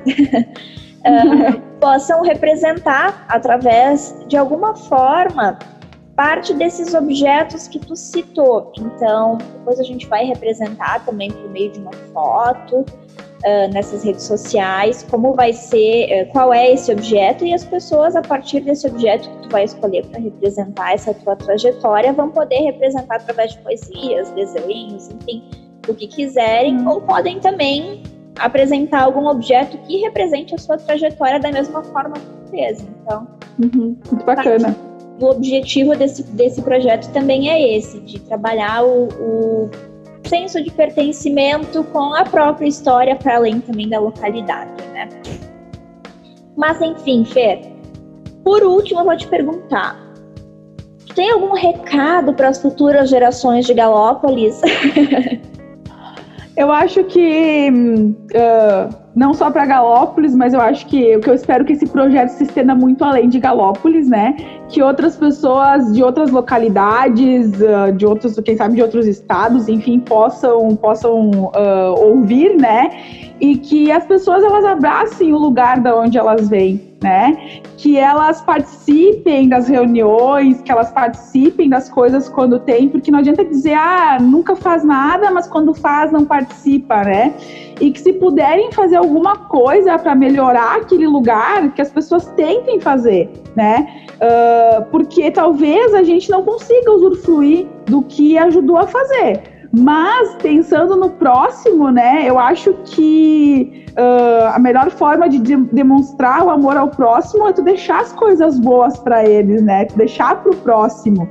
uh, 1.05 1.61
possam 1.79 2.21
representar 2.21 3.25
através 3.29 4.13
de 4.27 4.35
alguma 4.35 4.75
forma 4.75 5.57
parte 6.17 6.51
desses 6.55 6.95
objetos 6.95 7.67
que 7.67 7.77
tu 7.77 7.95
citou. 7.95 8.73
Então, 8.75 9.37
depois 9.37 9.79
a 9.79 9.83
gente 9.83 10.07
vai 10.07 10.25
representar 10.25 11.05
também 11.05 11.31
por 11.31 11.47
meio 11.51 11.71
de 11.71 11.79
uma 11.79 11.93
foto 12.11 12.77
uh, 12.77 13.71
nessas 13.71 14.03
redes 14.03 14.23
sociais, 14.23 15.05
como 15.11 15.35
vai 15.35 15.53
ser, 15.53 16.25
uh, 16.25 16.31
qual 16.31 16.51
é 16.51 16.73
esse 16.73 16.91
objeto 16.91 17.45
e 17.45 17.53
as 17.53 17.63
pessoas 17.63 18.15
a 18.15 18.21
partir 18.23 18.61
desse 18.61 18.87
objeto 18.87 19.29
que 19.29 19.43
tu 19.43 19.49
vai 19.49 19.65
escolher 19.65 20.07
para 20.07 20.19
representar 20.19 20.95
essa 20.95 21.13
tua 21.13 21.35
trajetória 21.35 22.11
vão 22.11 22.31
poder 22.31 22.61
representar 22.61 23.17
através 23.17 23.51
de 23.51 23.59
poesias, 23.59 24.31
desenhos, 24.31 25.11
enfim, 25.11 25.43
o 25.87 25.93
que 25.93 26.07
quiserem, 26.07 26.87
ou 26.87 26.99
podem 26.99 27.39
também 27.39 28.01
apresentar 28.39 29.03
algum 29.03 29.27
objeto 29.27 29.77
que 29.79 29.97
represente 29.97 30.55
a 30.55 30.57
sua 30.57 30.77
trajetória 30.77 31.39
da 31.39 31.51
mesma 31.51 31.83
forma 31.83 32.15
que 32.15 32.25
tu 32.25 32.49
fez. 32.49 32.81
Então, 32.81 33.27
uhum, 33.59 33.95
muito 34.09 34.25
bacana. 34.25 34.73
Tá 34.73 34.96
o 35.19 35.25
objetivo 35.25 35.95
desse, 35.95 36.23
desse 36.23 36.61
projeto 36.61 37.11
também 37.11 37.49
é 37.49 37.77
esse, 37.77 37.99
de 38.01 38.19
trabalhar 38.19 38.83
o, 38.83 39.07
o 39.07 39.69
senso 40.23 40.61
de 40.63 40.69
pertencimento 40.71 41.83
com 41.85 42.13
a 42.13 42.23
própria 42.23 42.67
história 42.67 43.15
para 43.15 43.37
além 43.37 43.59
também 43.59 43.89
da 43.89 43.99
localidade, 43.99 44.71
né? 44.93 45.09
Mas 46.55 46.81
enfim, 46.81 47.23
Fer, 47.25 47.61
por 48.43 48.63
último 48.63 49.01
eu 49.01 49.05
vou 49.05 49.17
te 49.17 49.27
perguntar, 49.27 50.07
tem 51.15 51.31
algum 51.31 51.53
recado 51.53 52.33
para 52.33 52.49
as 52.49 52.61
futuras 52.61 53.09
gerações 53.09 53.65
de 53.65 53.73
Galópolis? 53.73 54.61
eu 56.57 56.71
acho 56.71 57.03
que 57.05 57.69
uh 58.33 59.07
não 59.17 59.33
só 59.33 59.49
para 59.49 59.65
Galópolis, 59.65 60.35
mas 60.35 60.53
eu 60.53 60.61
acho 60.61 60.85
que 60.85 61.15
o 61.15 61.19
que 61.19 61.27
eu 61.27 61.33
espero 61.33 61.65
que 61.65 61.73
esse 61.73 61.87
projeto 61.87 62.29
se 62.29 62.43
estenda 62.43 62.75
muito 62.75 63.03
além 63.03 63.27
de 63.27 63.39
Galópolis, 63.39 64.07
né? 64.07 64.37
Que 64.69 64.79
outras 64.79 65.17
pessoas 65.17 65.91
de 65.91 66.03
outras 66.03 66.29
localidades, 66.29 67.51
uh, 67.59 67.91
de 67.91 68.05
outros, 68.05 68.39
quem 68.41 68.55
sabe, 68.55 68.75
de 68.75 68.83
outros 68.83 69.07
estados, 69.07 69.67
enfim, 69.67 69.99
possam 69.99 70.75
possam 70.75 71.31
uh, 71.31 71.99
ouvir, 71.99 72.55
né? 72.55 72.91
E 73.41 73.57
que 73.57 73.91
as 73.91 74.05
pessoas 74.05 74.43
elas 74.43 74.63
abracem 74.63 75.33
o 75.33 75.37
lugar 75.39 75.79
da 75.79 75.95
onde 75.95 76.15
elas 76.15 76.47
vêm 76.47 76.86
né? 77.01 77.61
Que 77.77 77.97
elas 77.97 78.41
participem 78.41 79.47
das 79.47 79.67
reuniões, 79.67 80.61
que 80.61 80.71
elas 80.71 80.91
participem 80.91 81.69
das 81.69 81.89
coisas 81.89 82.27
quando 82.27 82.59
tem, 82.59 82.89
porque 82.89 83.11
não 83.11 83.19
adianta 83.19 83.45
dizer, 83.45 83.73
ah, 83.75 84.17
nunca 84.19 84.55
faz 84.55 84.83
nada, 84.83 85.29
mas 85.31 85.47
quando 85.47 85.73
faz 85.73 86.11
não 86.11 86.25
participa, 86.25 87.03
né? 87.03 87.33
E 87.79 87.91
que 87.91 87.99
se 87.99 88.13
puderem 88.13 88.71
fazer 88.71 88.95
alguma 88.95 89.37
coisa 89.37 89.97
para 89.99 90.15
melhorar 90.15 90.77
aquele 90.77 91.07
lugar, 91.07 91.71
que 91.73 91.81
as 91.81 91.91
pessoas 91.91 92.25
tentem 92.35 92.79
fazer, 92.79 93.29
né? 93.55 94.05
Uh, 94.15 94.85
porque 94.89 95.29
talvez 95.29 95.93
a 95.93 96.01
gente 96.01 96.29
não 96.31 96.43
consiga 96.43 96.91
usufruir 96.91 97.67
do 97.85 98.01
que 98.01 98.37
ajudou 98.37 98.77
a 98.77 98.87
fazer. 98.87 99.56
Mas 99.71 100.35
pensando 100.41 100.95
no 100.95 101.09
próximo, 101.09 101.89
né, 101.89 102.23
eu 102.25 102.39
acho 102.39 102.73
que 102.85 103.85
uh, 103.97 104.53
a 104.53 104.59
melhor 104.59 104.89
forma 104.91 105.27
de, 105.27 105.39
de 105.39 105.55
demonstrar 105.55 106.43
o 106.43 106.49
amor 106.49 106.77
ao 106.77 106.89
próximo 106.89 107.47
é 107.47 107.53
tu 107.53 107.61
deixar 107.61 108.01
as 108.01 108.13
coisas 108.13 108.59
boas 108.59 108.97
para 108.99 109.27
eles, 109.27 109.61
né? 109.61 109.85
Tu 109.85 109.97
deixar 109.97 110.41
para 110.41 110.51
o 110.51 110.55
próximo. 110.55 111.27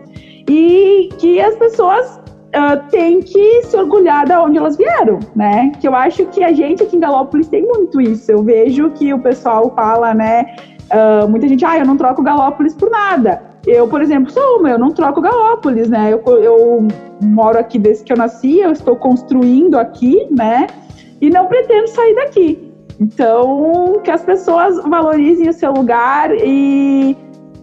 E 0.48 1.08
que 1.18 1.40
as 1.40 1.56
pessoas 1.56 2.20
uh, 2.56 2.88
têm 2.90 3.20
que 3.20 3.62
se 3.62 3.76
orgulhar 3.76 4.26
da 4.26 4.42
onde 4.42 4.58
elas 4.58 4.76
vieram, 4.76 5.18
né? 5.34 5.72
Que 5.80 5.88
eu 5.88 5.94
acho 5.94 6.26
que 6.26 6.42
a 6.42 6.52
gente 6.52 6.82
aqui 6.82 6.96
em 6.96 7.00
Galópolis 7.00 7.48
tem 7.48 7.62
muito 7.62 8.00
isso. 8.00 8.30
Eu 8.30 8.42
vejo 8.42 8.90
que 8.90 9.12
o 9.14 9.18
pessoal 9.18 9.72
fala, 9.74 10.14
né? 10.14 10.56
Uh, 10.86 11.28
muita 11.28 11.48
gente, 11.48 11.64
ah, 11.64 11.78
eu 11.78 11.86
não 11.86 11.96
troco 11.96 12.22
Galópolis 12.22 12.74
por 12.74 12.90
nada. 12.90 13.42
Eu, 13.66 13.88
por 13.88 14.00
exemplo, 14.00 14.30
sou 14.30 14.60
uma, 14.60 14.70
eu 14.70 14.78
não 14.78 14.90
troco 14.90 15.20
Galópolis, 15.20 15.88
né? 15.88 16.12
Eu, 16.12 16.22
eu 16.38 16.88
moro 17.22 17.58
aqui 17.58 17.78
desde 17.78 18.04
que 18.04 18.12
eu 18.12 18.16
nasci, 18.16 18.60
eu 18.60 18.70
estou 18.70 18.94
construindo 18.96 19.76
aqui, 19.76 20.26
né? 20.30 20.66
e 21.20 21.30
não 21.30 21.46
pretendo 21.46 21.88
sair 21.88 22.14
daqui. 22.14 22.72
Então, 23.00 24.00
que 24.02 24.10
as 24.10 24.22
pessoas 24.22 24.82
valorizem 24.84 25.48
o 25.48 25.52
seu 25.52 25.72
lugar 25.72 26.30
e 26.34 27.16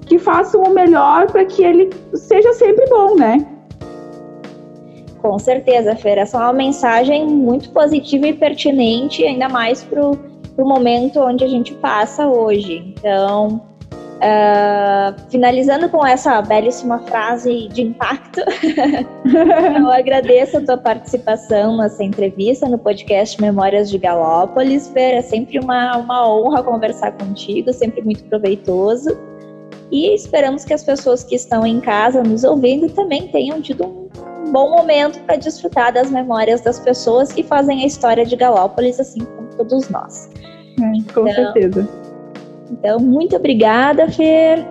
que 0.05 0.19
façam 0.19 0.61
o 0.61 0.73
melhor 0.73 1.27
para 1.31 1.45
que 1.45 1.63
ele 1.63 1.89
seja 2.13 2.53
sempre 2.53 2.85
bom, 2.87 3.15
né? 3.15 3.45
Com 5.21 5.39
certeza, 5.39 5.95
Fer. 5.95 6.17
Essa 6.17 6.37
é 6.37 6.41
uma 6.41 6.53
mensagem 6.53 7.25
muito 7.25 7.69
positiva 7.71 8.27
e 8.27 8.33
pertinente, 8.33 9.23
ainda 9.23 9.47
mais 9.47 9.81
para 9.81 10.05
o 10.05 10.17
momento 10.57 11.19
onde 11.21 11.43
a 11.43 11.47
gente 11.47 11.73
passa 11.75 12.27
hoje. 12.27 12.93
Então, 12.97 13.61
Uh, 14.15 15.29
finalizando 15.29 15.89
com 15.89 16.05
essa 16.05 16.41
belíssima 16.41 16.99
frase 16.99 17.67
de 17.69 17.81
impacto, 17.81 18.39
eu 19.77 19.91
agradeço 19.91 20.57
a 20.57 20.61
tua 20.61 20.77
participação 20.77 21.77
nessa 21.77 22.03
entrevista 22.03 22.69
no 22.69 22.77
podcast 22.77 23.41
Memórias 23.41 23.89
de 23.89 23.97
Galópolis. 23.97 24.87
Fer, 24.89 25.15
é 25.15 25.21
sempre 25.21 25.59
uma, 25.59 25.97
uma 25.97 26.27
honra 26.27 26.63
conversar 26.63 27.11
contigo, 27.13 27.73
sempre 27.73 28.01
muito 28.01 28.23
proveitoso. 28.25 29.09
E 29.91 30.15
esperamos 30.15 30.63
que 30.63 30.73
as 30.73 30.83
pessoas 30.83 31.23
que 31.23 31.35
estão 31.35 31.65
em 31.65 31.79
casa 31.79 32.23
nos 32.23 32.43
ouvindo 32.43 32.89
também 32.89 33.27
tenham 33.27 33.61
tido 33.61 33.85
um 33.85 34.51
bom 34.51 34.71
momento 34.71 35.19
para 35.25 35.35
desfrutar 35.35 35.93
das 35.93 36.09
memórias 36.09 36.61
das 36.61 36.79
pessoas 36.79 37.31
que 37.31 37.43
fazem 37.43 37.83
a 37.83 37.85
história 37.85 38.25
de 38.25 38.35
Galópolis, 38.35 38.99
assim 38.99 39.19
como 39.19 39.49
todos 39.57 39.89
nós. 39.89 40.29
É, 40.79 41.13
com 41.13 41.27
então, 41.27 41.53
certeza. 41.53 42.02
Então, 42.73 42.99
muito 42.99 43.35
obrigada, 43.35 44.09
Fer. 44.09 44.65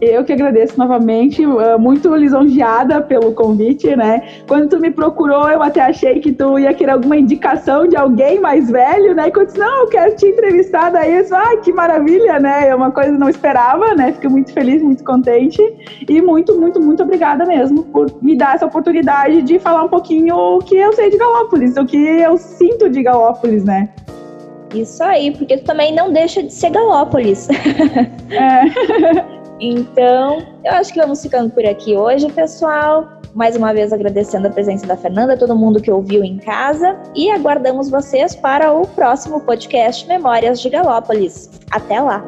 Eu 0.00 0.24
que 0.24 0.32
agradeço 0.32 0.78
novamente, 0.78 1.44
uh, 1.44 1.76
muito 1.78 2.14
lisonjeada 2.14 3.02
pelo 3.02 3.32
convite, 3.32 3.96
né? 3.96 4.22
Quando 4.46 4.68
tu 4.68 4.78
me 4.78 4.92
procurou, 4.92 5.50
eu 5.50 5.60
até 5.60 5.80
achei 5.80 6.20
que 6.20 6.30
tu 6.30 6.56
ia 6.56 6.72
querer 6.72 6.92
alguma 6.92 7.16
indicação 7.16 7.86
de 7.86 7.96
alguém 7.96 8.38
mais 8.38 8.70
velho, 8.70 9.12
né? 9.12 9.26
E 9.26 9.32
quando 9.32 9.40
eu 9.40 9.46
disse, 9.46 9.58
não, 9.58 9.80
eu 9.80 9.86
quero 9.88 10.14
te 10.14 10.26
entrevistar, 10.26 10.90
daí 10.90 11.16
eu 11.16 11.22
disse, 11.22 11.34
ah, 11.34 11.56
que 11.56 11.72
maravilha, 11.72 12.38
né? 12.38 12.68
É 12.68 12.74
uma 12.74 12.92
coisa 12.92 13.10
que 13.10 13.18
não 13.18 13.28
esperava, 13.28 13.92
né? 13.96 14.12
Fico 14.12 14.30
muito 14.30 14.52
feliz, 14.52 14.80
muito 14.80 15.02
contente 15.02 15.60
e 16.08 16.22
muito, 16.22 16.58
muito, 16.58 16.80
muito 16.80 17.02
obrigada 17.02 17.44
mesmo 17.44 17.82
por 17.82 18.06
me 18.22 18.36
dar 18.36 18.54
essa 18.54 18.66
oportunidade 18.66 19.42
de 19.42 19.58
falar 19.58 19.82
um 19.82 19.88
pouquinho 19.88 20.36
o 20.36 20.58
que 20.60 20.76
eu 20.76 20.92
sei 20.92 21.10
de 21.10 21.18
Galópolis, 21.18 21.76
o 21.76 21.84
que 21.84 21.98
eu 21.98 22.38
sinto 22.38 22.88
de 22.88 23.02
Galópolis, 23.02 23.64
né? 23.64 23.88
Isso 24.74 25.02
aí, 25.02 25.30
porque 25.30 25.56
tu 25.56 25.64
também 25.64 25.94
não 25.94 26.12
deixa 26.12 26.42
de 26.42 26.52
ser 26.52 26.70
Galópolis. 26.70 27.48
É. 28.30 28.62
então, 29.60 30.38
eu 30.64 30.72
acho 30.72 30.92
que 30.92 31.00
vamos 31.00 31.22
ficando 31.22 31.50
por 31.50 31.64
aqui 31.64 31.96
hoje, 31.96 32.30
pessoal. 32.32 33.08
Mais 33.34 33.56
uma 33.56 33.72
vez 33.72 33.92
agradecendo 33.92 34.48
a 34.48 34.50
presença 34.50 34.86
da 34.86 34.96
Fernanda, 34.96 35.36
todo 35.36 35.54
mundo 35.56 35.80
que 35.80 35.90
ouviu 35.90 36.24
em 36.24 36.38
casa 36.38 36.98
e 37.14 37.30
aguardamos 37.30 37.88
vocês 37.88 38.34
para 38.34 38.72
o 38.72 38.86
próximo 38.86 39.40
podcast 39.40 40.06
Memórias 40.08 40.60
de 40.60 40.68
Galópolis. 40.70 41.50
Até 41.70 42.00
lá! 42.00 42.22